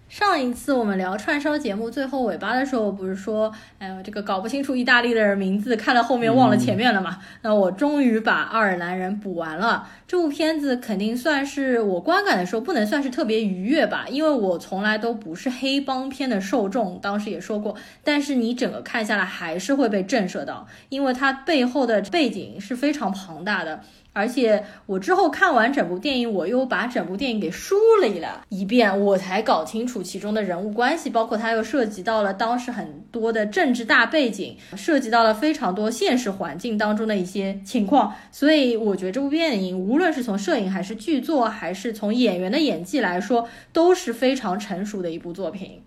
[0.09, 7.19] 上一次我们聊串烧节目最后尾巴的时候，不是说，哎呦，这个搞不清楚意大利的人名字，看了后面忘了前面了嘛？
[7.43, 9.89] 那我终于把爱尔兰人补完了。
[10.07, 17.75] 这部片子肯定算是我观感的时候不能算是特别愉悦吧，因为我从来都不是黑帮片的受众，当时也说过。
[18.05, 23.81] 但是你整个看下来还是会被震慑到，因为它背后的背景是非常庞大的。
[24.17, 38.15] 而且我之后看完整部电影，我又把整部电影给梳理了一遍，我才搞清楚其中的人物关系，包括它又涉及到了当时很多的政治大背景，涉及到了非常多现实环境当中的一些情况。
[38.33, 45.83] 所以我觉得这部电影无论是从摄影还是剧作，还是从演员的演技来说，都是非常成熟的一部作品。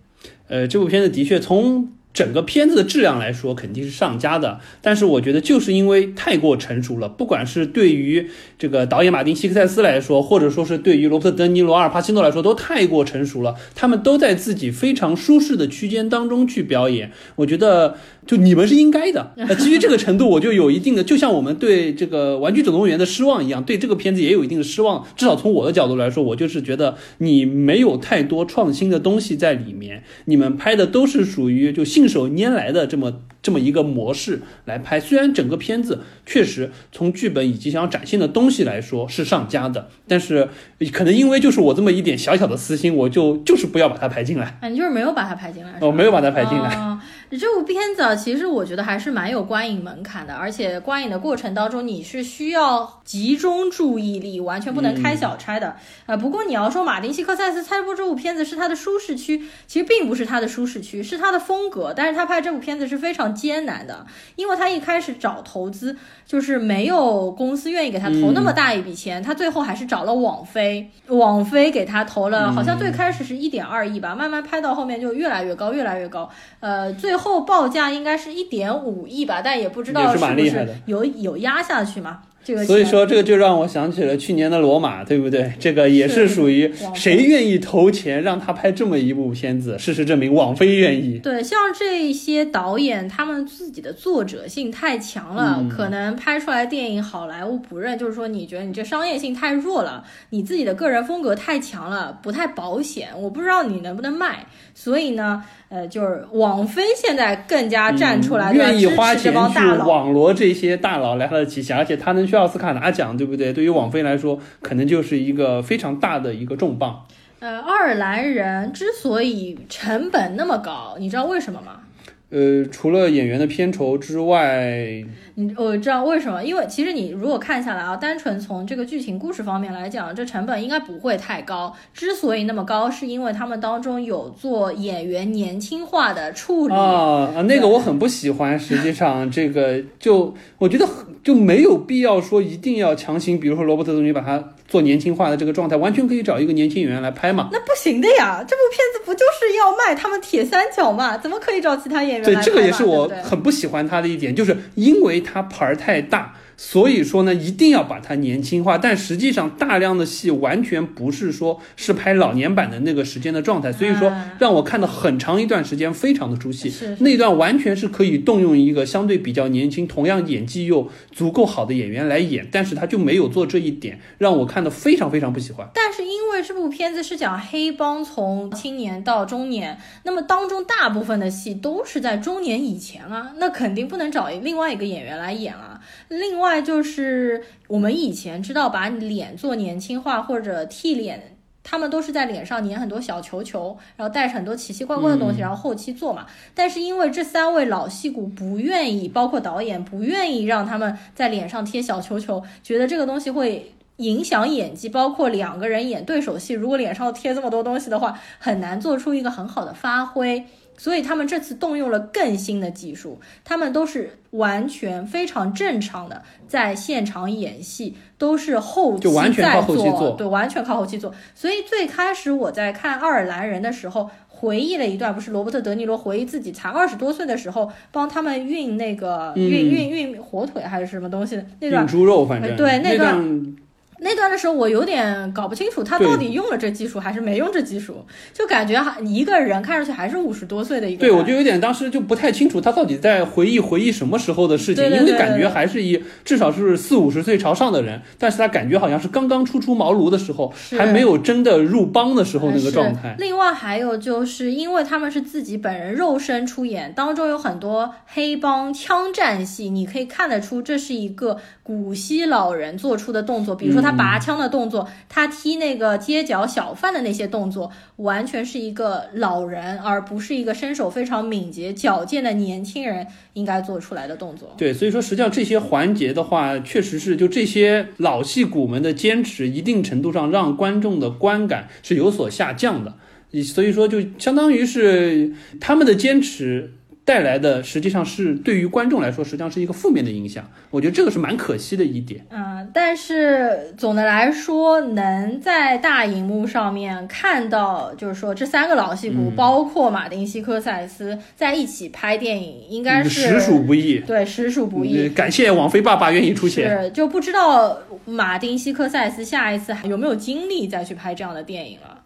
[0.46, 1.90] 呃，这部片子的确从。
[2.12, 13.54] 整个片子的质量来说肯定是上佳的，但是我觉得就是因为太过成熟了，不管是对于这个导演马丁·希克塞斯来说，或者说是对于罗伯特·德尼罗·阿尔帕西诺来说，都太过成熟了。
[13.74, 17.96] 他们都在自己非常舒适的区间当中去表演，我觉得。
[18.30, 25.04] 就你们是应该的，那基于这个程度，我就有一定的，就像我们对这个《玩具总动员》的失望一样，对这个片子也有一定的失望。
[25.16, 35.00] 至少从我的角度来说，我就是觉得你没有太多创新的东西在里面，你们拍的都是属于就信手拈来的这么这么一个模式来拍。
[35.00, 40.48] 虽然整个片子确实从剧本以及想要展现的东西来说是上佳的，但是
[40.92, 44.56] 可能因为就是我这么一点小小的私心，我就就是不要把它排进来。
[44.60, 45.76] 啊，你就是没有把它排进来？
[45.80, 46.98] 我，没有把它排进来。
[47.38, 55.76] 这部片子啊其实我觉得还是蛮有观影门槛的，而且观影的过程当中你是需要集中注意力，完全不能开小差的。
[56.06, 61.94] 呃，不过你要说马丁·西克塞斯拍部这部片子是他的舒适区，其实并不是他的舒适区，是他的风格。
[61.96, 64.04] 但是他拍这部片子是非常艰难的，
[64.34, 76.28] 因为他一开始找投资就是没有公司愿意给他投那么大一笔钱，他最后还是找了网飞，网飞给他投了，好像最开始是一点二亿吧，慢慢拍到后面就越来越高，越来越高。
[76.58, 82.22] 呃，最后报价应该是一点五亿吧，但也不知道是不是有有压下去嘛。
[82.42, 85.52] 这个所以说，这个就让我想起了去年的罗马，对不对？
[85.60, 89.78] 这个也是属于谁愿意投钱让他拍这么一部片子？
[89.78, 91.18] 事实证明，网飞愿意。
[91.18, 104.46] 对，像这些导演，他们自己的作者性太强了，可能拍出来电影好莱坞不认，就是说你觉得你这商业性太弱了，你自己的个人风格太强了，不太保险，我不知道你能不能卖。
[104.80, 105.44] 所以呢。
[105.72, 113.52] 呃，就是网飞现在更加站出来，愿意花钱去网罗这些大佬来他的旗下，而且他能去奥斯卡拿奖，对不对？
[113.52, 117.06] 对于网飞来说，可能就是一个非常大的一个重磅。
[117.38, 121.82] 呃，爱尔兰人之所以成本那么高，你知道为什么吗？
[122.30, 125.04] 呃，除了演员的片酬之外，
[125.34, 126.42] 你我知道为什么？
[126.44, 131.74] 因为其实你如果看下来啊，单纯从这个剧情故事方面来讲，这成本应该不会太高。
[131.92, 138.56] 之所以那么高，是因为他们当中有做演员年轻化的处理啊啊，那个我很不喜欢。
[138.56, 140.88] 实际上，这个就我觉得
[141.24, 144.52] 就没有必要说一定要强行，比如说罗伯特·德尼把他。
[144.70, 147.50] 做年轻化的这个状态，完全可以找一个年轻演员来拍嘛？
[147.52, 151.18] 那不行的呀，这部片子不就是要卖他们铁三角嘛？
[151.18, 152.24] 怎么可以找其他演员？
[152.24, 156.34] 对，这个也是我很不喜欢他的一点，就是因为他牌儿太大。
[156.62, 166.70] 所以说呢，一定要把它年轻化，但实际上大量的戏完全不是说是拍老年版的那个时间的状态，所以说让我看了很长一段时间非常的出戏。
[166.98, 175.66] 那段完全是可以动用一个相对比较年轻、同样演技又足够好的演员来演，但是他就没有做这一点，让我看的非常非常不喜欢。
[175.72, 185.80] 但是因为这部片子是讲黑帮从青年到中年，那么当中大部分的戏都是在中年以前啊，那肯定不能找另外一个演员来演啊，
[186.10, 186.49] 另外。
[186.50, 196.26] 外就是我们以前知道把脸做年轻化或者替脸，他们都是在脸上粘很多小球球，然后带上很多奇奇怪怪的东西，然后后期做嘛。
[196.52, 204.88] 但是因为这三位老戏骨不愿意，包括导演不愿意让他们在脸上贴小球球，觉得这个东西会影响演技。
[204.88, 210.44] 包括两个人演对手戏，如果脸上贴这么多东西的话，很难做出一个很好的发挥。
[210.80, 221.14] 所以他们这次动用了更新的技术，他们都是完全非常正常的在现场演戏，都是后期在做，对，完全靠后期做。
[221.34, 233.54] 所以最开始我在看爱尔兰人的时候，回忆了一段，不是罗伯特·德尼罗回忆自己才二十多岁的时候，帮他们运那个运运运火腿还是什么东西那段猪肉，反正对那段。
[234.02, 241.00] 那段的时候，我有点搞不清楚他到底用了这技术还是没用这技术，就感觉哈一个人看上去还是五十多岁的一个。
[241.00, 253.14] 对，我就有点当时就不太清楚他到底在回忆回忆什么时候的事情，因为感觉还是一至少是四五十岁朝上的人，但是他感觉好像是刚刚初出茅庐的时候，还没有真的入帮的时候那个状态。
[253.18, 263.89] 另外还有就是因为他们是自己本人肉身出演，当中有很多黑帮枪战戏，你可以看得出这是一个古稀老人做出的动作，比如说他。
[263.90, 274.54] 他拔枪的动作，他踢那个街角小贩的那些动作，完全是一个老人，而不是一个身手非常敏捷、矫健的年轻人应该做出来的动作。
[274.56, 282.94] 对，所以说实际上这些环节的话，确实是就这些老戏骨们的坚持，一定程度上让观众的观感是有所下降的。
[283.42, 286.74] 所以说，就相当于是他们的坚持。
[287.10, 290.48] 带来的实际上是对于观众来说，实际上是一个负面的影响。
[290.70, 292.24] 我觉得这个是蛮可惜的一点。
[292.30, 303.98] 嗯，但是总的来说，能在大荧幕上面看到，就是说这三个老戏骨，包括马丁·西科塞斯在一起拍电影，应该是实属不易。
[303.98, 305.08] 对，实属不易。
[305.08, 306.84] 感谢王菲爸爸愿意出钱。
[306.84, 312.02] 是，就不知道马丁·西科塞斯下一次还有没有精力再去拍这样的电影了。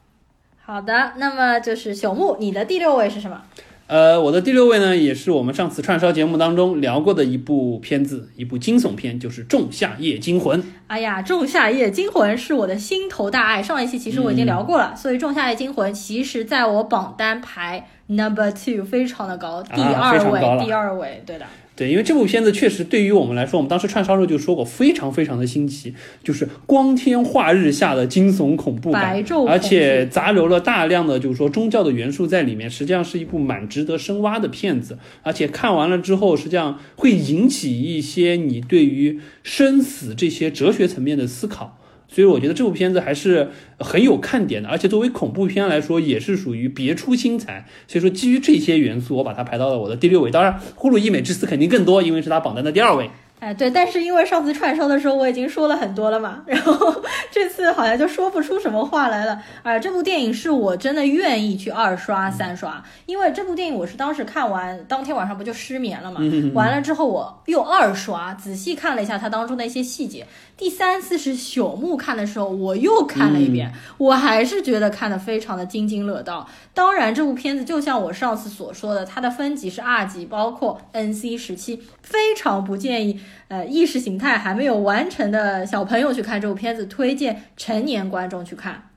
[0.62, 3.42] 好的，那么就是朽木，你的第六位是什么？
[3.86, 10.62] 呃，我的第六位呢，也是我们上次串烧节目当中聊过的一部片子，一部惊悚片，就是《仲夏夜惊魂》。
[10.86, 21.44] 哎呀，《仲夏夜惊魂》是我的心头大爱，上一期其实我已经聊过了，所以《仲夏夜惊魂》其实在我榜单排 number two 非常的高，第二位，第二位，对的。
[21.76, 34.98] 对，因为这部片子确实对于我们来说，我们当时串烧时候就说过，非常非常的新奇，就是光天化日下的惊悚恐怖感，而且杂糅了大量的就是说宗教的元素在里面，实际上是一部蛮值得深挖的片子。
[35.22, 41.80] 而且看完了之后，实际上会引起一些你对于生死这些哲学层面的思考。
[42.14, 43.50] 所以我觉得这部片子还是
[43.80, 47.66] 很有看点的，而且作为恐怖片来说，也是属于别出心裁。
[47.88, 50.30] 所以说，基于这些元素，我把它排到了我的第六位。
[50.30, 53.10] 当然，《呼噜一美之死》肯定更多，因为是它榜单的第二位。
[53.40, 59.38] 哎，对，但是因为上次串烧的时候我已经说了很多了嘛，然后 这次好像就说不出什么话来了。
[59.62, 66.20] 啊，这部电影是我真的愿意去二刷三刷，因为这部电影我是当时看完当天晚上不就失眠了嘛，
[66.54, 70.24] 完了之后我又二刷，仔细看了一下它当中的一些细节。
[70.56, 76.48] 第三次是朽木看的时候，我又看了一遍，我还是觉得看的非常的津津乐道。
[76.72, 88.90] 当然，这部片子就像我上次所说的，它的分级是二级，包括 NC 十七，非常不建议呃意识形态还没有完成的小朋友去看这部片子，推荐成年观众去看。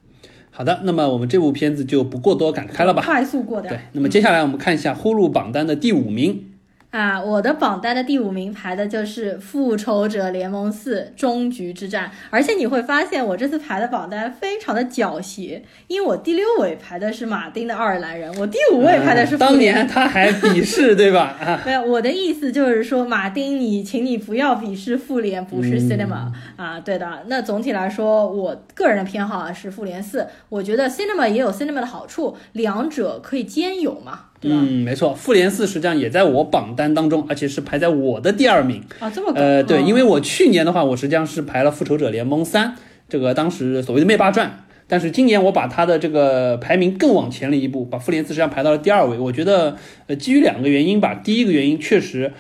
[0.52, 3.70] 好的，那么我们这部片子就不过多展开了吧，快速过掉。
[3.70, 6.52] 对，那么接下来我们看一下呼噜榜单的第五名。
[6.98, 19.38] 啊，我的榜单的第五名排的就是《复仇者联盟四：终局之战》，而且你会发现我这次排的榜单非常的狡黠，因为我第六位排的是马丁的爱尔兰人，我第五位排的是。
[19.38, 21.38] 当年他还鄙视对吧？
[21.64, 27.26] 没有，我的意思就是说，马丁，你请你不要鄙视复联，不是 cinema 啊，对的。
[27.28, 34.27] 那总体来说，我个人的偏好啊是复联四，我觉得 cinema 也有 cinema 的好处，两者可以兼有嘛。
[34.42, 39.42] 嗯，没错，复联四实际上也在我榜单当中，而且是排在我的第二名啊，这么高。
[39.42, 42.76] 呃，对，因为我去年的话，我实际上是排了复仇者联盟三，
[43.10, 49.18] 这个当时所谓的灭霸传，但是今年我把它的这个排名更往前了一步，把复联四实际上排到了第二位。
[49.18, 49.76] 我觉得，
[50.06, 52.32] 呃，基于两个原因吧，第一个原因确实，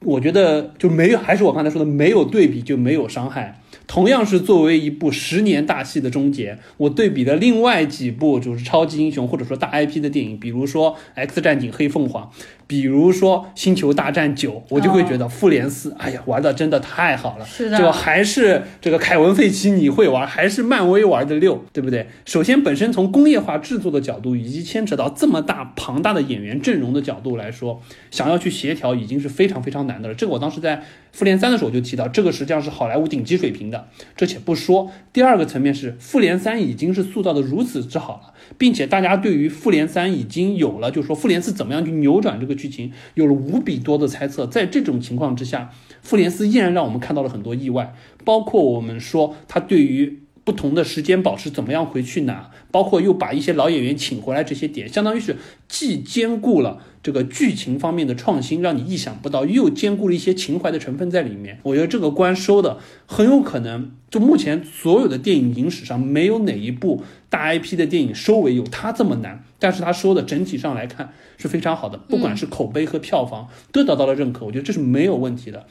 [0.00, 3.61] 我觉得就没有，还是我刚才说的，没有对比就没有伤害。
[3.86, 12.24] 同样是作为一部十年大戏的终结，我对比的另外几部就是超级英雄或者说大 IP 的电影，比如说《X 战警：黑凤凰》。
[12.66, 17.44] 比如说《星球大战九》，我就会觉得《复联四》，哎呀，玩的真的太好了。
[17.44, 22.08] 是的，就还是这个凯文·费奇你会玩，还是漫威玩的溜，对不对？
[22.24, 30.14] 首先，本身从工业化制作的角度，以及牵扯到这么大庞大的演员阵容的角度来说，想要去协调已经是非常非常难的了。
[30.14, 30.76] 这个我当时在
[31.12, 33.88] 《复联三》的时候就提到，这个实际上是好莱坞顶级水平的。
[34.16, 38.31] 这且不说，第二个层面是《复联三》已经是塑造的如此之好了。
[38.58, 44.46] 并且大家对于复联三已经有了，就说复联四怎么样去扭转这个剧情，有了无比多的猜测。
[44.46, 45.70] 在这种情况之下，
[46.02, 47.94] 复联四依然让我们看到了很多意外，
[48.24, 55.36] 包括我们说他对于不同的时间宝石怎么样回去拿，包括又把一些老演员请回来这些点，相当于是
[55.68, 56.82] 既兼顾了。
[57.02, 61.58] 这个剧情方面的创新让你意想不到，又兼顾了一些情怀的成分在里面。
[61.64, 69.44] 我觉得这个关收的很有可能，就目前所有的电影影史上没有哪一部大 IP 的电影收尾有它这么难。
[69.58, 75.66] 但是它收的整体上来看是非常好的，不管是口碑和票房都得到了认可，我觉得这是没有问题的。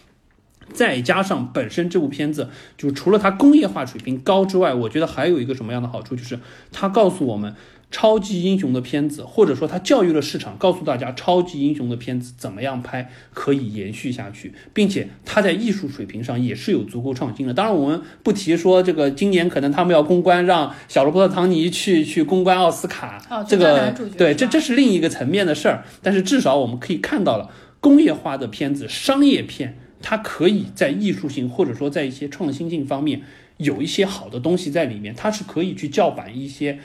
[0.73, 6.39] 再加上本身这部片子，就除了它工业化水平高之外，我觉得还有一个什么样的好处，就是
[6.71, 7.55] 它告诉我们。
[7.93, 17.53] 超级英雄的片子，或者说它教育了市场，告诉大家超级英雄的片子怎么样拍可以延续下去，并且它在艺术水平上也是有足够创新的。
[17.53, 25.83] 当然，我们不提说这个今年可能他们要公关，让小罗伯特·唐尼去去公关奥斯卡，这个对，这这是另一个层面的事儿。
[26.01, 27.49] 但是至少我们可以看到了
[27.81, 33.21] 工业化的片子、商业片，它可以在艺术性或者说在一些创新性方面。
[33.57, 36.79] 有一些好的东西在里面，它是可以去叫板一些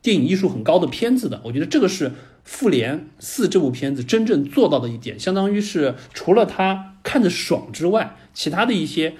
[0.00, 1.42] 电影艺术很高的片子的。
[1.44, 2.08] 我觉得这个是
[2.42, 9.14] 《复联四》这部片子真正做到的一点，相当于是除了它看着爽之外，其他的一些。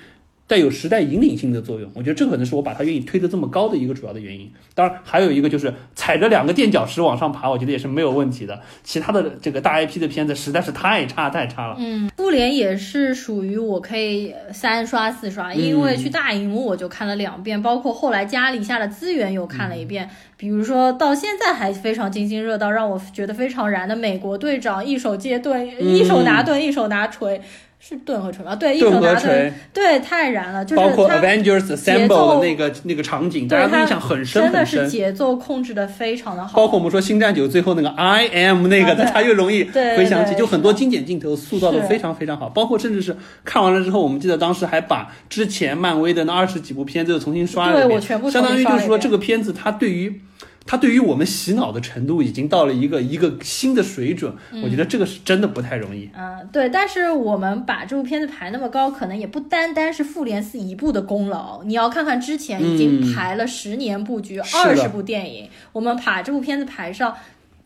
[0.52, 4.52] 带有时代引领性的作用，我觉得这可能是我把它愿意推得这么高的一个主要的原因。
[4.74, 8.60] 当然，还有一个就是踩着两个垫脚石往上爬，我觉得也是没有问题的。
[8.84, 11.76] 其他的这个大 IP 的片子实在是太差太差了。
[11.78, 20.10] 嗯，复联也是属于我可以三刷四刷，因为去大荧幕我就看了两遍，包括后来家里下的资源又看了一遍。
[20.36, 27.40] 比如说到现在还非常津津乐道，让我觉得非常燃的美国队长，一手接盾，一手拿盾，一手拿锤。
[27.84, 28.54] 是盾和锤吗？
[28.54, 36.56] 对，一手拿锤，对，太燃了，就是包括 Avengers Assemble 的那个那个场景，大家印象很深真的是节奏控制的非常的好。
[36.56, 42.48] 包括我们说星战九最后那个 I am 那个，大家越容易回想起，就很多经典镜头塑造的非常非常好。
[42.48, 50.20] 包括甚至是看完了之后，我们记得当时还把之前漫威的那二十几部片子又重新刷了一遍，相当于就是说这个片子它对于。
[50.64, 54.32] 它对于我们洗脑的程度已经到了一个一个新的水准，
[54.62, 56.08] 我觉得这个是真的不太容易。
[56.16, 56.68] 嗯，对。
[56.70, 61.62] 但是我们把这部片子排那么高，可能也不单单是复联四一部的功劳。
[61.64, 67.14] 你要看看之前已经排了十年布局，二十部电影，我们把这部片子排上，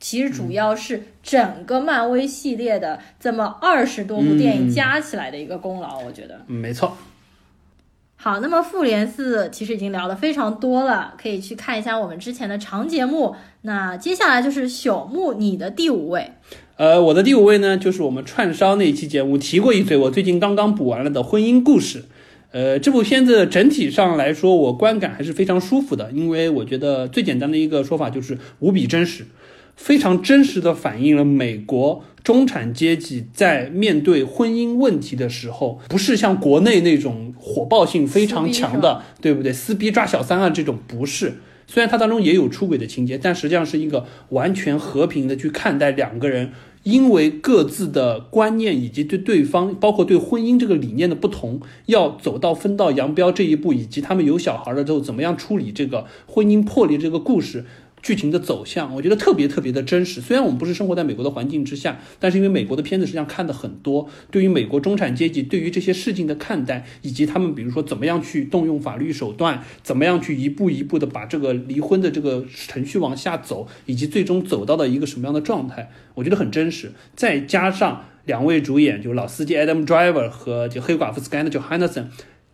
[0.01, 6.01] 其实主要是整个漫威系列的这么二十多部电影加起来的一个功劳。
[6.01, 6.97] 我觉得，嗯，没错。
[8.19, 13.37] 好，那么复联四其实已经聊得非常多了，可以去看一下我们之前的长节目。
[13.63, 16.33] 那接下来就是朽木，你的第五位。
[16.77, 22.05] 呃，我的第五位呢，就是我们串烧那一期节目提过一嘴，我最近刚刚补完了的婚姻故事。
[22.53, 29.27] 呃，这部片子整体上来说，我观感还是非常舒服的，因为我觉得最简单的一个说法就是无比真实。
[29.77, 39.53] 非常真实的反映了美国中产阶级在面对婚姻问题的时候，不是像国内那种火爆性非常强的，对不对？
[39.53, 41.35] 撕逼抓小三啊，这种不是。
[41.69, 46.53] 虽然它当中也有出轨的情节，但实际上是一个完全和平的去看待两个人，
[46.85, 57.65] 因为各自的观念以及对对方，包括对婚姻这个理念的不同，要走到分道扬镳这一步，以及他们有小孩了之后怎么样处理这个婚姻破裂这个故事。
[58.07, 60.21] 剧情的走向，我觉得特别特别的真实。
[60.21, 76.93] 虽然我们不是生活在美国的环境之下，但是因为美国的片子实际上看的很多，对于美国中产阶级对于这些事情的看待，以及他们比如说怎么样去动用法律手段，怎么样去一步一步的把这个离婚的这个程序往下走，以及最终走到了一个什么样的状态，我觉得很真实。
[77.17, 82.05] 再加上两位主演，就老司机 Adam Driver 和就黑寡妇 Scarlett Johansson。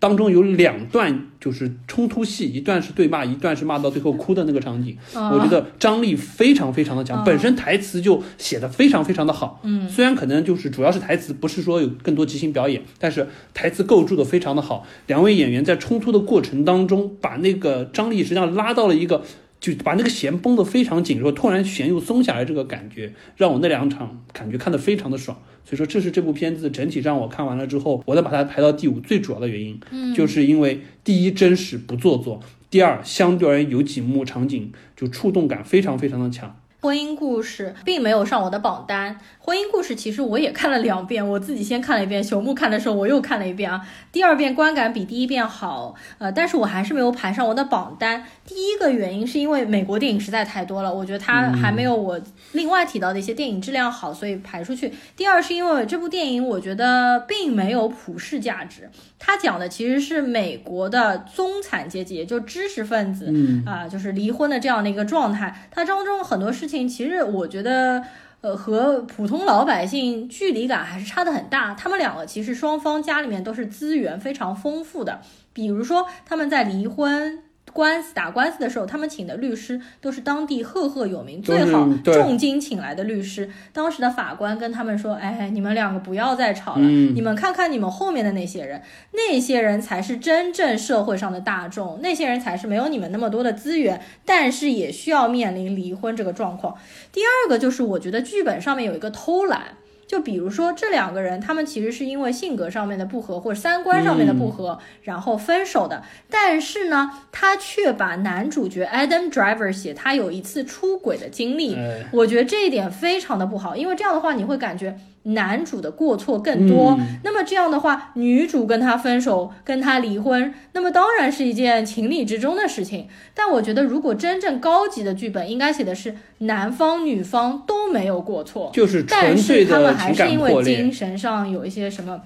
[0.03, 4.99] 当中有两段就是冲突戏，一段是对骂，一段是骂到最后哭的那个场景。
[5.15, 9.61] 我觉得张力非常非常的强，本身台词就写的非常非常的好。
[9.63, 14.85] 嗯，虽然可能就是主要是台词，不是说有更多即兴表演，但是台词构筑的非常的好。
[15.07, 19.23] 两位演员在冲突的过程当中，把那个张力实际上拉到了一个。
[19.63, 25.41] 就把那个弦绷得非常紧，说突然弦又松下来，这个感觉让我那两场感觉看得非常的爽。
[25.65, 29.81] 所以说，这是这部片子整体让我看完了之后，我再把它排到第五最主要的原因，
[30.15, 32.41] 就是因为第一真实不做作，
[32.71, 36.57] 第二相对而言有几幕场景就触动感非常非常的强。
[36.83, 39.17] 婚姻故事并没有上我的榜单。
[39.39, 43.81] 婚姻故事其实我也看了两遍，我自己先看了一遍，朽木看的时候我又看了一遍啊。
[44.11, 48.25] 第二遍观感比第一遍好，呃，但是我还是没有排上我的榜单。
[48.45, 52.21] 第一个原因是因为美国电影实在太多了，我觉得它还没有我
[52.51, 54.93] 另外提到的一些电影质量好，所以排出去。
[55.17, 63.33] 第二是因为这部电影我觉得并没有普世价值，它讲的其实是美国的中产阶级，也就知识分子
[63.65, 65.69] 啊，就是离婚的这样的一个状态。
[65.71, 66.72] 它当中很多事情。
[66.89, 68.03] 其实我觉得，
[68.41, 71.75] 呃，和普通老百姓距离感还是差的很大。
[71.75, 75.21] 他们两个其实双方家里面都是资源非常丰富的，
[75.53, 77.43] 比如说他们在离婚。
[77.73, 83.49] 官司打官司的时候，他们请的律师都是当地赫赫有名、最好重金请来的律师。
[83.73, 96.77] 当时的法官跟他们说：“哎，你们两个不要再吵了，你们看看你们后面的那些人，那些人才是真正社会上的大众，那些人才是没有你们那么多的资源，但是也需要面临离婚这个状况。”
[97.13, 99.77] 第二个就是，我觉得剧本上面有一个偷懒。
[100.13, 106.03] 就比如说这两个人，他们其实是因为性格上面的不合或者三观上面的不合，然后分手的。
[106.29, 111.79] 但是呢，他却把男主角 Adam Driver 写他有一次出轨的经历，
[112.13, 114.95] 我觉得这一点非常的不好，因为这样的话你会感觉。
[115.25, 123.09] 男主的过错更多，那么这样的话，女主跟他分手，跟他离婚，那么当然是一件情理之中的事情。
[123.35, 132.23] 但我觉得，如果真正高级的剧本，应该写的是男方女方都没有过错，就是但是他们还是因为精神上有一些什么。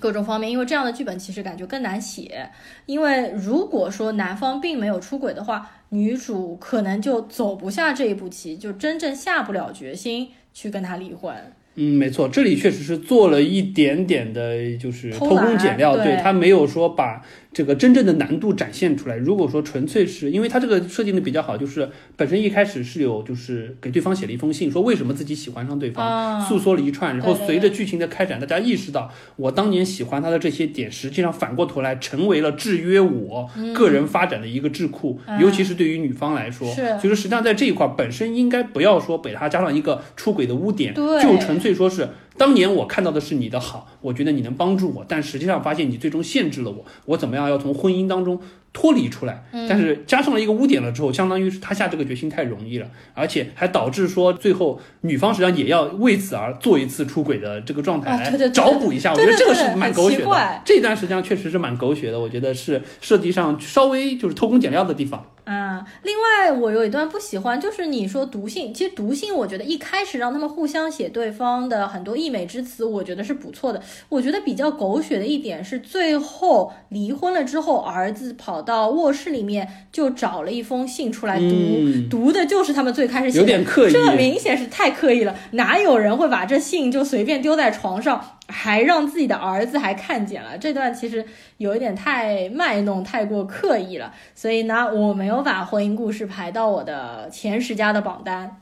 [0.00, 2.50] 各种方面，因为这样的剧本其实感觉更难写。
[2.86, 11.32] 因为如果说男方并没有出轨的话，女主可能就走不下这一步棋，就真正下不了决心去跟他离婚。
[11.76, 17.22] 嗯，没错，这里确实是做了一点点的，就是偷工减料，对他没有说把。
[17.52, 19.16] 这个真正的难度展现出来。
[19.16, 42.08] 如果说纯粹是因为他这个设定的比较好，就是本身一开始是有就是给对方写了一封信，说为什么自己喜欢上对方，诉说了一串，然后随着剧情的开展，大家意识到我当年喜欢他的这些点，实际上反过头来成为了制约我个人发展的一个智库，尤其是对于女方来说，是，所以说实际上在这一块本身应该不要说给他加上一个出轨的污点，就纯粹说是。
[42.36, 48.40] 当年我看到的是你的好，我觉得你能帮助我，但实际上发现你最终限制了我，我怎么样要从婚姻当中
[48.72, 49.44] 脱离出来？
[49.68, 59.12] 但是加上了一个污点了之后，相当于是他下这个决心太容易了，而且还导致说最后女方实际上也要为此而做一次出轨的这个状态来找补一下。
[59.12, 62.18] 我觉得这个是蛮狗血的，这段实际上确实是蛮狗血的。
[62.18, 65.26] 我觉得是设计上稍微就是偷工减料的地方。
[65.44, 73.82] 啊，另外我有一段不喜欢，就是你说毒性，其实毒性我觉得一开始让他们互相写对方的很多溢美之词，我觉得是不错的。
[74.08, 88.20] 我觉得比较狗血的一点是，最后离婚了之后，儿子跑到卧室里面就找了一封信出来读，读的就是他们最开始写的，有点刻意，这明显是太刻意了，哪有人会把这信就随便丢在床上？
[88.48, 91.24] 还让自己的儿子还看见了这段，其实
[91.56, 94.12] 有一点太卖弄、太过刻意了。
[94.34, 98.58] 所以呢，我没有把婚姻故事排到我的前十佳的榜单。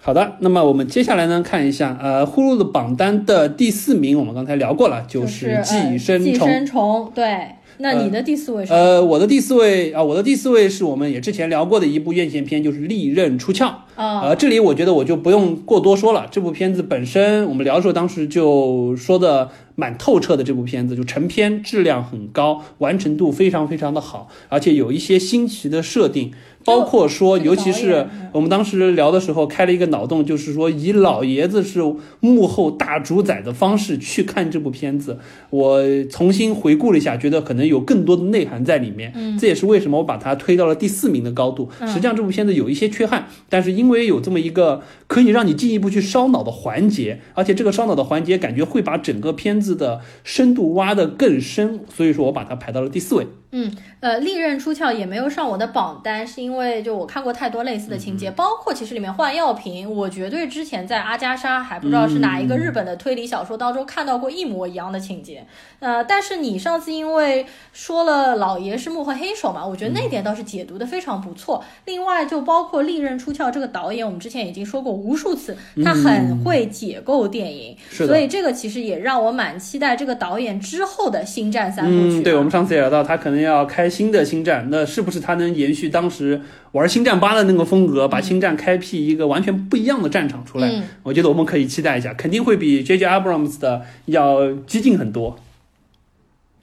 [0.00, 6.32] 好的，那么我们接下来呢，看一下呃，呼噜的榜单的第四名，我们刚才聊过了，就是《寄生虫》。
[6.32, 7.56] 寄生虫，对。
[7.80, 8.72] 那你的第四位是？
[8.72, 13.66] 呃，我的第四位啊，我的第四位是我们也之前聊过的一部院线片，就是《利刃出鞘》。
[14.00, 16.26] 啊，呃，这里我觉得我就不用过多说了。
[16.30, 20.42] 这部片子本身，我们聊的时候当时就说的蛮透彻的。
[20.42, 26.32] 这部片子就成片质量很高，完成度非常非常的好，而且有一些新奇的设定。
[26.62, 31.80] 包括说，尤其是我们当时聊的时候开了一个脑洞，就是说以老爷子是
[32.20, 39.10] 幕后大主宰的方式去看这部片子，我重新回顾了一下，觉得可能有更多的内涵在里面。
[39.14, 41.70] 嗯，这也是为什么我把它推到了第四名的高度。
[41.86, 53.26] 实际上这部片子有一些缺憾，但是因因为有这么一个可以让你进一步去烧脑的环节，而且这个烧脑的环节感觉会把整个片子的深度挖得更深，所以说我把它排到了第四位。
[53.52, 65.44] 嗯，呃，利刃出鞘也没有上我的榜单，是因为就我看过太多类似的情节，包括其实里面换药瓶，我绝对之前在阿加莎还不知道是哪一个日本的推理小说当中看到过一模一样的情节。
[65.80, 71.64] 呃，但是你上次因为说了老爷是幕后黑手嘛，我觉得那点倒是解读的非常不错。
[71.86, 82.22] 另外，就包括利刃出鞘这个导演，我们之前已经说过无数次，他很会解构电影，所以这个其实也让我蛮期待这个导演之后的星战三部曲。
[82.22, 83.39] 对，我们上次也聊到他可能。
[83.40, 86.40] 要开新的星战，那是不是他能延续当时
[86.72, 90.82] 玩星战八的那个风格，把星战开辟一个完全不一样的战场出来？
[91.02, 95.38] 我觉得我们可以期待一下，肯定会比 J J Abrams 的要激进很多。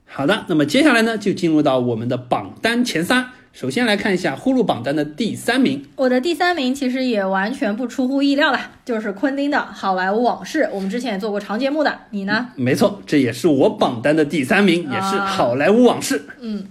[0.05, 3.29] 好的，那么接下来呢，就进入到我们的榜单前三。
[3.59, 10.65] 首先来看一下呼噜榜单的第三名，我的第三名其实也完全不出乎意料啦，就是昆汀的《好莱坞往事》。
[10.71, 12.49] 我们之前也做过长节目的，你呢？
[12.55, 16.19] 没错，这也是我榜单的第三名，也是《好莱坞往事》。
[16.39, 16.67] 嗯，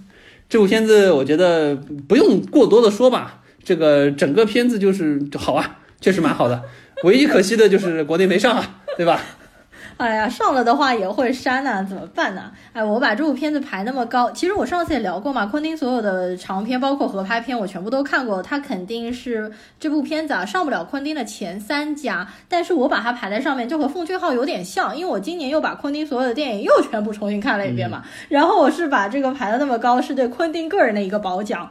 [0.47, 6.63] 这部片子我觉得不用过多的说吧，这个整个片子就是好啊，确实蛮好的。
[7.03, 9.21] 唯一可惜的就是国内没上啊，对吧？
[9.97, 12.51] 哎呀，上了的话也会删呐，怎么办呢？
[12.71, 31.67] 哎，我把这部片子排那么高，其实我上次也聊过嘛，昆汀所有的长片，包括合拍片，我全部都看过，他肯定是这部片子啊上不了昆汀的前三甲，但是我把它排在上面，就和奉俊昊有点像，因为我今年又把昆汀所有的电影又全部重新看了一遍嘛，然后我是把这个排的那么高，是对昆汀个人的一个褒奖。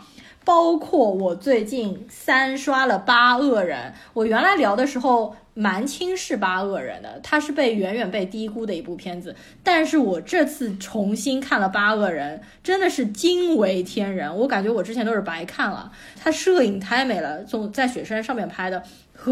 [0.47, 9.35] 包括我最近三刷了《八恶人》，我原来聊的时候蛮轻视《八恶人》的，它是被远远被低估的一部片子。
[9.65, 15.91] 但是我这次重新看了《八恶人》，真的是惊为天人，我感觉我之前都是白看了。
[16.23, 18.81] 它摄影太美了，从在雪山上面拍的。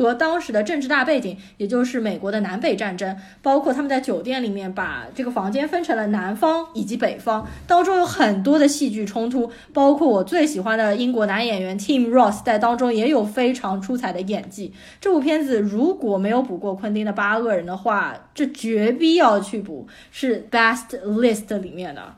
[0.01, 14.73] 和当时的政治大背景，也就是美国的南北战争，包括他们在酒店里面把这个房间分成了南方以及北方，当中有很多的戏剧冲突，包括我最喜欢的英国男演员 Tim Ross 在当中也有非常出彩的演技。
[15.01, 22.17] 这部片子如果没有补过昆汀的《八恶人》的话，这绝逼要去补，是 Best List 里面的。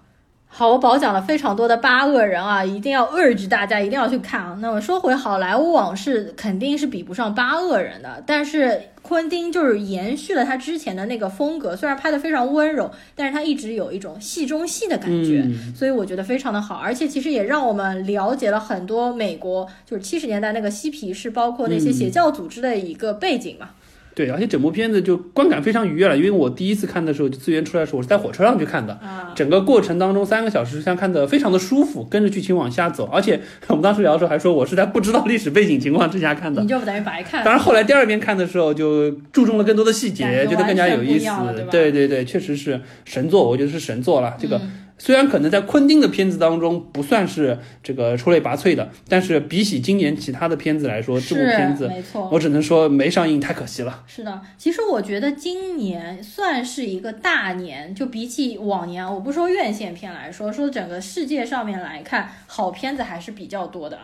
[0.48, 4.56] 好，我保讲了非常多的八恶人啊，一定要 urge 大家一定要去看啊。
[4.60, 23.70] 那么说回好莱坞往事，肯定是比不上八恶人的，但是昆汀就是延续了他之前的那个风格，虽然拍的非常温柔，但是他一直有一种戏中戏的感觉，嗯所以我觉得非常的好，而且其实也让我们了解了很多美国就是七十年代那个嬉皮士，包括那些邪教组织的一个背景嘛。
[24.16, 28.94] 对，而且整部片子就观感非常愉悦了，因为我第一次看的时候，就资源出来的时候，我是在火车上去看的。
[28.94, 33.04] 啊，整个过程当中三个小时，实际上看的非常的舒服，跟着剧情往下走。
[33.12, 36.66] 而且我们当时聊的时候还说，我是在不知道历史背景情况之下看的你。
[36.66, 37.44] 就等于白看。
[37.44, 41.90] 当然，后来第二遍看的时候，就注重了更多的细节，觉觉得更加有意思对。
[41.90, 44.34] 对对对，确实是神作，我觉得是神作了。
[44.38, 54.02] 这个嗯虽然可能在昆汀的片子当中不算是这个出类拔萃的，但是比起今年其他的片子来说，这部片子没错，我只能说没上映太可惜了。
[54.06, 63.98] 是的，其实我觉得今年算是一个大年，就比起往年，我不说院线片来说，说整个世界上面来看，好片子还是比较多的，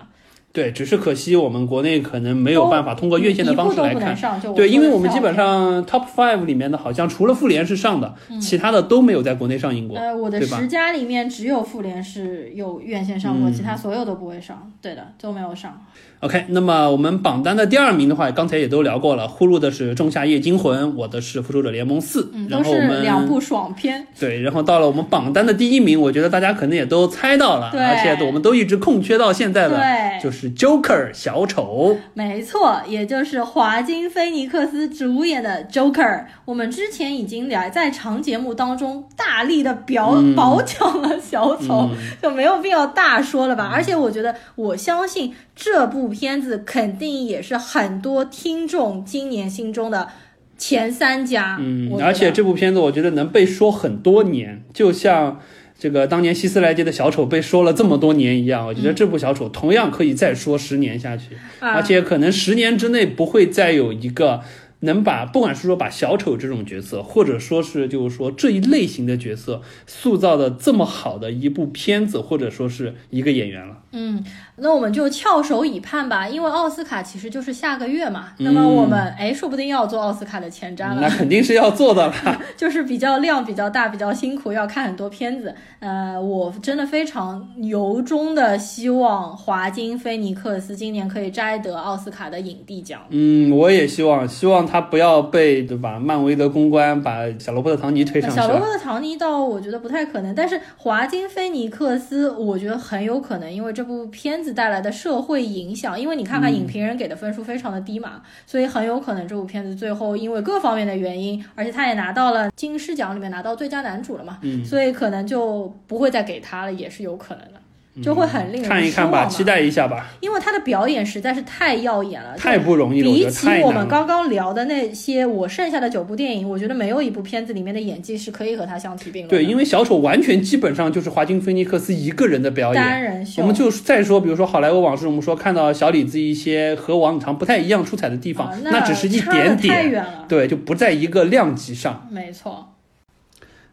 [0.52, 4.14] 对，只是可惜我们国内可能没有办法通过院线的方式来看
[4.54, 9.96] 对，因为我们基本上 top five 里面的，好像除了复联是上的，其他的都没有在国内上映过。
[9.96, 14.70] 呃，我的十佳里面只有复联是有院线上过，嗯其他所有都不会上。
[14.82, 15.80] 对的，都没有上。
[16.20, 24.06] OK，那么我们榜单的第二名的话，刚才也都聊过了，呼噜的是《仲夏夜惊魂》，我的是《复仇者联盟四》嗯，都是然后我们两部爽片。
[24.20, 29.80] 对，然后到了我们榜单的第一名，我觉得大家可能也都猜到了，而且我们都一直空缺到现在的，
[30.22, 31.96] 就是 Joker 小丑。
[32.14, 36.24] 没错，也就是华金菲尼克斯主演的 Joker。
[36.44, 43.70] 我们之前已经来在长节目当中大力的表、嗯褒奖了小丑，嗯就没有必要大说了吧。
[43.72, 50.08] 而且我觉得，我相信这部片子肯定也是很多听众今年心中的
[50.56, 51.58] 前三家。
[51.60, 55.40] 嗯而且这部片子我觉得能被说很多年，就像
[55.82, 64.40] 这个当年希斯莱杰的小丑被说了这么多年一样，我觉得这部小丑同样可以再说十年下去，啊而且可能十年之内不会再有一个。
[64.82, 73.78] 能把不管是说把小丑这种角色，或者说是就是说这一类型的角色塑造的这么好的一部片子，或者说是一个演员了。
[73.92, 74.24] 嗯，
[74.56, 78.34] 那我们就翘首以盼吧，因为奥斯卡其实就是下个月嘛。
[78.38, 81.00] 嗯那么我们哎，说不定要做奥斯卡的前瞻了。
[81.00, 82.42] 那肯定是要做的啦。
[82.56, 85.54] 就是比较量比较大，比较辛苦，要看很多片子。
[85.78, 93.02] 呃，我真的非常由衷的希望华金菲尼克斯今年可以摘得奥斯卡的影帝奖。
[93.10, 95.98] 嗯，我也希望，希望他不要被对吧？
[95.98, 98.36] 漫威的公关把小罗伯特·唐尼推上去。
[98.36, 117.61] 小罗伯特·唐尼倒我觉得不太可能，但是华金菲尼克斯我觉得很有可能，因为这部片子带来的社会影响，因为你看看影评人给的分数非常的低嘛，所以很有可能这部片子最后因为各方面的原因，而且他也拿到了金狮奖里面拿到最佳男主了嘛，嗯所以可能就不会再给他了，也是有可能的。
[118.00, 123.86] 就会很令人看一看吧，失望期待一下吧，因为他的表演实在是太耀眼了，太不容易了，比起我们。
[123.86, 129.36] 刚刚聊的那些我剩下的九部电影，我觉得没有一部片子里面的演技是可以和他相提并论的。
[129.36, 132.82] 对，因为小丑完全基本上就是华金菲尼克斯一个人的表演。
[132.82, 140.24] 单人秀，我们就再说，比如说好莱坞往事，我们说看到小李子一些和往常不太一样出彩的地方，啊那只是一点点，太远了。
[140.26, 142.08] 对，就不在一个量级上。
[142.10, 142.72] 没错，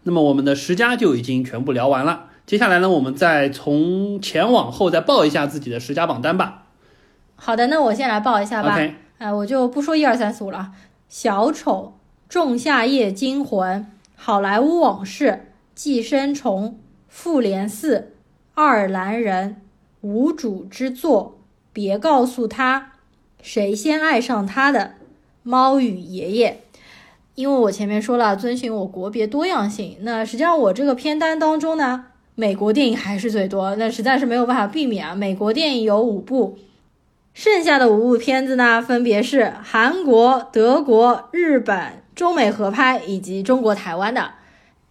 [0.03, 6.63] 那么我们的十佳就已经全部聊完了，接下来呢，我们再从前往后再报一下自己的十佳榜单吧。
[7.35, 8.73] 好的，那我先来报一下吧。
[8.73, 10.71] OK，哎，我就不说一二三四五了。
[11.07, 11.93] 小丑、
[12.27, 13.85] 仲夏夜惊魂、
[14.15, 18.13] 好莱坞往事、寄生虫、复联四、
[18.55, 19.61] 爱尔兰人、
[20.01, 21.37] 无主之作、
[21.71, 22.93] 别告诉他、
[23.43, 24.93] 谁先爱上他的、
[25.43, 26.61] 猫与爷爷。
[27.35, 32.05] 因为我前面说了，遵循我国别多样性，那实际上我这个片单当中呢，
[32.39, 35.13] 美国电影还是最多，那实在是没有办法避免啊。
[35.13, 36.57] 美国电影有五部，
[37.33, 44.31] 剩下的五部片子呢，分别是韩国、德国、日本、中美合拍以及中国台湾的。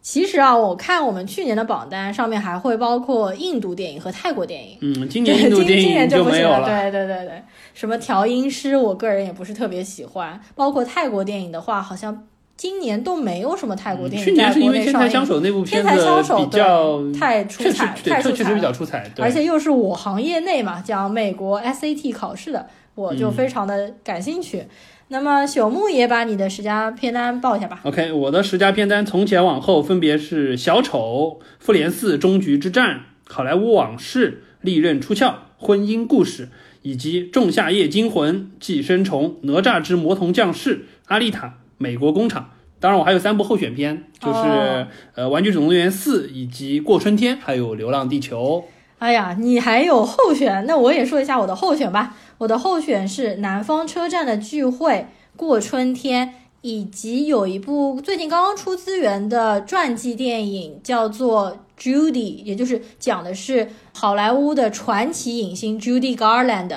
[0.03, 4.77] 其实啊，我看我们去年的榜单上面还会包括印度电影和泰国电影。
[4.83, 6.67] 嗯，今，年印度 今今电影年就不行没有了。
[6.67, 7.43] 对对对对，
[7.73, 10.39] 什么调音师，我个人也不是特别喜欢。
[10.55, 12.27] 包括泰国电影的话，好像
[12.59, 14.93] 今年都没有什么泰国电影去年是因为《天。
[14.93, 24.65] 才枪手》那部片子比较对太出确实彩，对，太出彩确确实比较出彩，对而且又是我行业内嘛，讲美国 SAT 考试的，我就嗯非常的感兴趣。
[25.11, 27.81] 那么朽木也把你的十佳片单报一下吧。
[27.85, 32.91] OK，我的十佳片单从前往后分别是《小丑》《复联四：终局之战》
[33.33, 34.31] 《好莱坞往事》
[34.61, 36.47] 《利刃出鞘》《婚姻故事》，
[36.83, 41.47] 以及《仲夏夜惊魂》《寄生虫》《哪吒之魔童降世》《阿丽塔》
[41.79, 42.43] 《美国工厂》
[42.81, 48.61] 《当然，我还有三部候选片，就是、哦呃《玩具总动员四》以及《过春天》，还有《流浪地球》。
[48.99, 52.17] 哎呀，你还有候选，那我也说一下我的候选吧。
[52.39, 54.93] 我的候选是《南方车站的聚会》、
[55.37, 56.29] 《过春天》，
[56.63, 62.13] 以及有一部最近刚刚出资源的传记电影，叫做《Judy》，
[62.45, 66.69] 也就是讲的是好莱坞的传奇影星 Judy Garland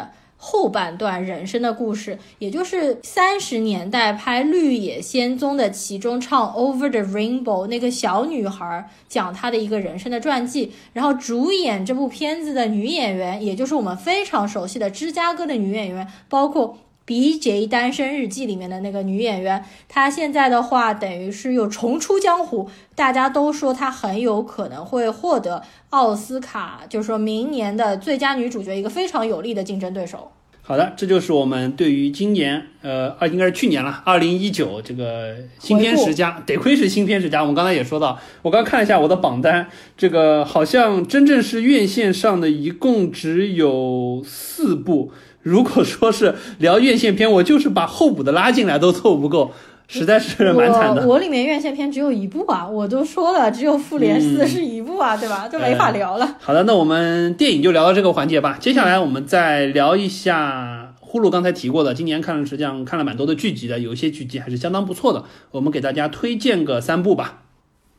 [0.43, 10.71] 后半段人生的故事，也就是三十年代拍《绿野仙踪》的其中唱《Over the Rainbow》那个小女孩讲她的一个人生的传记。
[10.93, 16.69] 然后主演这部片子的女演员，也就是我们非常熟悉的芝加哥的女演员，包括。
[17.05, 17.67] 《B.J.
[17.67, 30.31] 单身日记》里面的那个女演员，她现在的话等于是又重出江湖，大家都说她很有可能会获得奥斯卡，就是说明年的最佳女主角一个非常有力的竞争对手。
[30.63, 37.41] 好的，这就是我们对于今年，呃，二应该是去年了，二零一九这个新片十佳，得亏是新片十佳。
[37.41, 45.11] 我们刚才也说到，我刚看了一下我的榜单，这个好像真正是院线上的一共只有四部。
[45.43, 49.51] 如果说是聊院线片，我就是把候补的拉进来都凑不够，
[49.87, 51.01] 实在是蛮惨的。
[51.01, 55.47] 我我里面院线片只有一部啊，我都说了，只有《复联四》是一部啊， 对吧？
[55.47, 56.35] 就没法聊了。
[56.39, 58.57] 好的，那我们电影就聊到这个环节吧。
[58.59, 65.25] 接下来我们再聊一下呼噜刚才提过的，今年看了实际上看了蛮多的剧集的，有一些剧集还是相当不错的。
[65.49, 67.40] 我们给大家推荐个三部吧。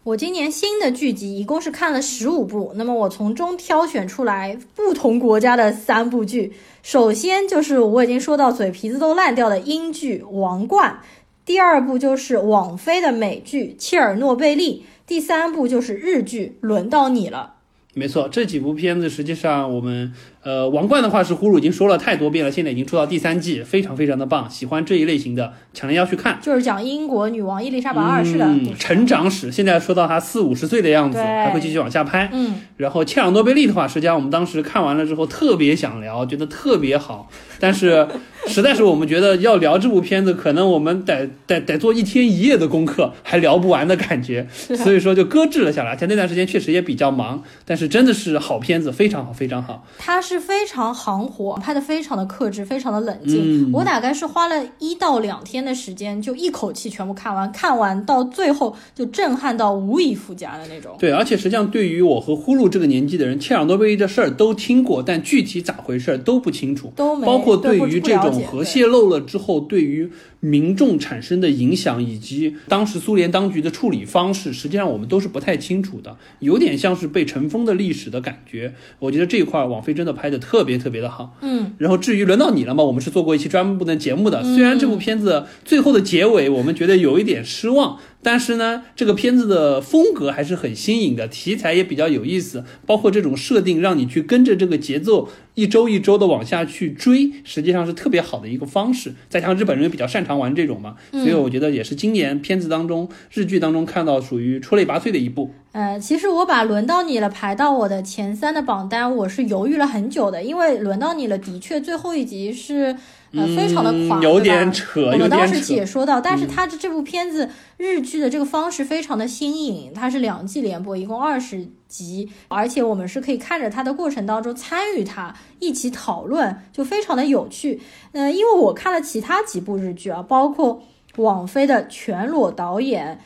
[0.05, 6.53] 我今年新的剧集一共是看了十五部，那么我从中挑选出来不同国家的三部剧。
[6.83, 10.99] 首先就是我已经说到嘴皮子都烂掉的英剧《王冠》，
[11.45, 17.55] 第二部就是网飞的美剧《切尔诺贝利》，第三部就是日剧《轮到你了》。
[17.95, 26.39] 没错，这几部片子实际上我们呃，王冠的话是呼噜已经说了太多遍了，现在已经出到第三季，非常非常的棒，喜欢这一类型的强烈要去看。
[26.43, 32.29] 就是讲英国女王伊丽莎白二世的、嗯、成长史，现在说到她四五十岁的样子，还会继续往下拍。
[32.33, 37.31] 嗯，然后切尔诺贝利的话，实际上我们当时看完了之后特别想聊，觉得特别好，
[37.61, 38.09] 但是
[38.49, 45.97] 实在是我们觉得要聊这部片子，可能我们得得 得做一天一夜的功课，还聊不完的感觉，所以说就搁置了下来。
[45.97, 49.87] 像那段时间确实也比较忙，但是真的是好片子，非常好，非常好。
[49.99, 53.69] 它是非常行活，拍的非常的克制，非常的冷静。
[53.69, 60.97] 嗯我大概是花了一到两天的时间，就一口气全部看完，看完到最后就震撼到无以复加的那种。
[60.99, 66.93] 对，而且实际上对于我和呼噜这个年纪的人，切尔诺贝利的事儿都听过，但具体咋回事儿都不清楚。
[66.97, 70.11] 都没包括对于这种核泄漏了之后，对于
[70.45, 78.75] 民众产生的影响，以及当时苏联当局的处理方式，实际上我们都是不太清楚的，有点像是被尘封的历史的感觉。
[78.99, 81.39] 我觉得这一块儿网飞真的拍的特别特别的好。
[81.43, 84.43] 嗯，然后至于轮到你了嘛，我们是做过一期专门的节目的。
[84.43, 99.13] 嗯虽然这部片子最后的结尾我们觉得有一点失望，但是呢，这个片子的风格还是很新颖的，题材也比较有意思，包括这种设定让你去跟着这个节奏一周一周的往下去追，实际上是特别好的一个方式。
[99.29, 105.51] 再加上日本人也比较擅长玩这种嘛，所以我觉得也是今年片子当中日剧当中看到属于出类拔萃的一部。
[105.73, 112.95] 呃，其实我把轮到你了排到我的前三的榜单，我是犹豫了很久的，因为轮到你了的确最后一集是
[113.33, 115.63] 呃非常的垮，嗯有点扯，我们当时。
[115.63, 117.49] 解说到，但是它的这部片子
[117.79, 127.81] 日剧的这个方式非常的新颖，它是两季连播，一共二十集，而且我们是可以看着它的过程当中参与它，一起讨论，就非常的有趣。
[128.11, 130.83] 呃，因为我看了其他几部日剧啊，包括
[131.17, 133.21] 网飞的全裸导演、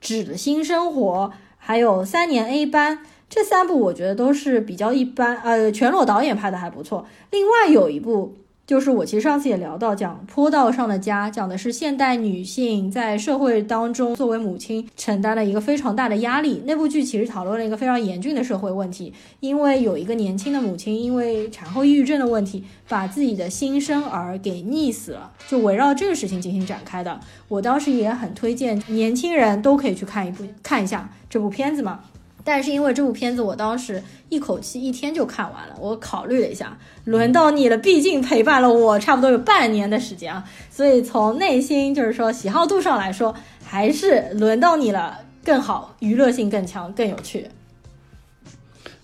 [0.00, 1.30] 纸的新生活，
[1.64, 2.98] 还有三年 A 班。
[3.26, 7.04] 这三部我觉得都是比较一般，呃，全裸导演拍的还不错。
[7.30, 8.36] 另外有一部
[8.66, 16.62] 就是我其实上次也聊到，讲坡道上的家，讲的是现代女性在社会当中作为母亲承担了一个非常大的压力。
[16.64, 27.20] 那部剧其实讨论了一个非常严峻的社会问题，因为有一个年轻的母亲因为产后抑郁症的问题，把自己的新生儿给溺死了，就围绕这个事情进行展开的。
[27.48, 32.00] 我当时也很推荐年轻人都可以去看一部看一下这部片子嘛。
[32.44, 35.74] 但是因为这部片子，我当时一口气一天就看完了。
[35.80, 43.34] 我考虑了一下，轮到你了，毕竟陪伴了我差不多有半年的时间啊，所以从内心就是说喜好度上来说，
[43.64, 47.48] 还是轮到你了更好，娱乐性更强，更有趣。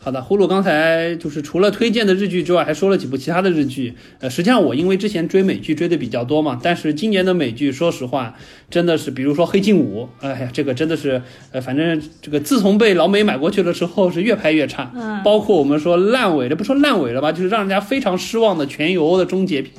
[0.03, 3.93] 好的，呼噜刚才就是除了推荐的日剧之外，还说了几部其他的日剧。
[4.21, 8.35] 呃，实际上我因为之前追美剧追的比较多嘛，但是今年的美剧，说实话，
[8.71, 11.21] 真的是，比如说《黑镜五》，哎呀，这个真的是，
[11.53, 14.91] 呃，反正这个自从被老美买过去了之后，是越拍越差。
[14.97, 19.75] 嗯，包括我们说烂尾的，不说烂尾了吧，就是让人家非常失望的《全游》的终结篇。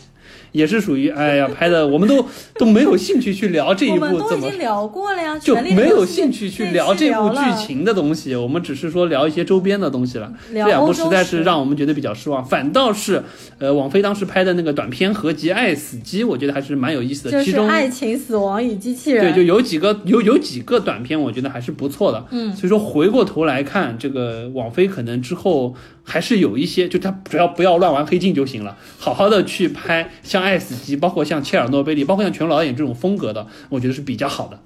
[0.52, 2.26] 也是属于哎呀拍的，我们都
[2.60, 10.32] 都没有兴趣去聊这一部怎么都已经聊过了呀，就没有兴趣去聊这部剧情的东西，我们只是说聊一些周边的东西了。
[10.52, 13.24] 这两部实在是让我们觉得比较失望，反倒是
[13.60, 17.44] 呃，王菲当时拍的那个短片合集《爱死机》，我觉得还是蛮有意思的。
[17.44, 19.34] 其中爱情、死亡与机器人。
[19.34, 22.26] 对，就有几个有有几个短片，我觉得还是不错的。
[22.32, 25.74] 嗯，所以说回过头来看，这个王菲可能之后
[26.04, 34.60] 还是有一些，就他只要不要乱玩黑镜就行了，好好的去拍像《爱死机》，包括像切尔诺贝利，包括像全老导演这种风格的，我觉得是比较好的。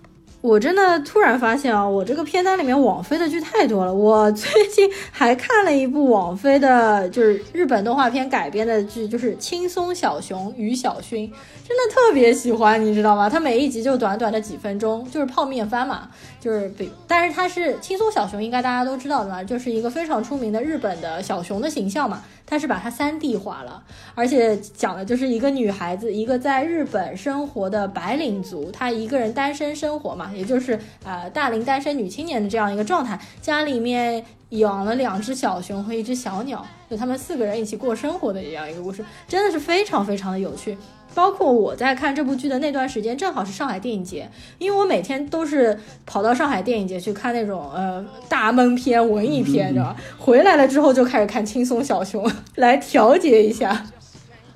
[0.46, 3.92] 我真的突然发现啊，我这个片单里面网飞的剧太多了。
[3.92, 11.16] 我最近还看了一部网飞的，就是日本动画片改编的剧，就是《轻松小熊与小薰》，
[11.68, 13.28] 真的特别喜欢，你知道吗？
[13.28, 16.08] 它每一集就短短的几分钟，就是泡面番嘛，
[16.40, 22.22] 就是比，但是它是轻松小熊，应该大家都知道的嘛，就是一个非常出名的日本的小熊的形象嘛。
[22.46, 23.84] 它是把它三 D 化了，
[24.14, 40.78] 而且讲的就是一个女孩子，一个在日本生活的白领族，她一个人单身生活嘛，也就是呃大龄单身女青年的这样一个状态，家里面养了两只小熊和一只小鸟，就他们四个人一起过生活的这样一个故事，真的是非常非常的有趣。
[41.16, 49.96] 包括我在看这部剧的那段时间，正好是上海电影节，因为我每天都是跑到上海电影节去看那种呃大闷片、文艺片，知道吧？
[50.20, 53.88] 回来了之后就开始看轻松小熊，来调节一下。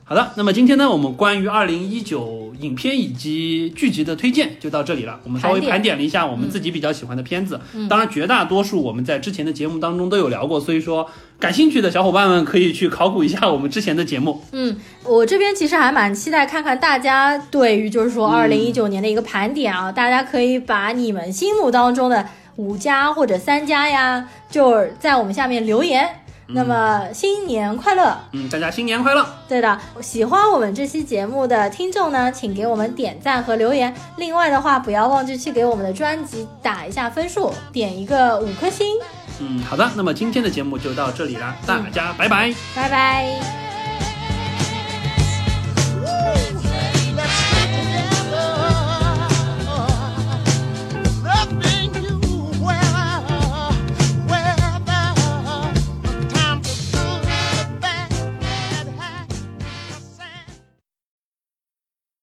[0.09, 5.19] 好的，那么今天呢，我们关于二零一九影片以及剧集的推荐就到这里了。
[5.23, 11.07] 我们稍微盘点了一下我们自己比较喜欢的片子，嗯当然绝大多数我们在之前的节目当中都有聊过，所以说
[11.39, 14.41] 感兴趣的小伙伴们可以去考古一下我们之前的节目。
[14.51, 26.09] 嗯，我这边其实还蛮期待看看大家对于就是说二零一九年的一个盘点啊，大家可以把你们心目当中的五家或者三家呀，就是在我们下面留言。
[26.51, 28.17] 那么新年快乐！
[28.31, 29.25] 嗯，大家新年快乐！
[29.47, 33.93] 对的，喜欢我们这期节目的听众呢，请给我们点赞和留言。
[34.17, 38.97] 另外的话，不要忘记去给我们的专辑打一下分数，点一个五颗星。
[39.39, 42.53] 嗯，好的，那么今天的节目就到这里了，大家拜拜。
[42.75, 43.68] 拜拜。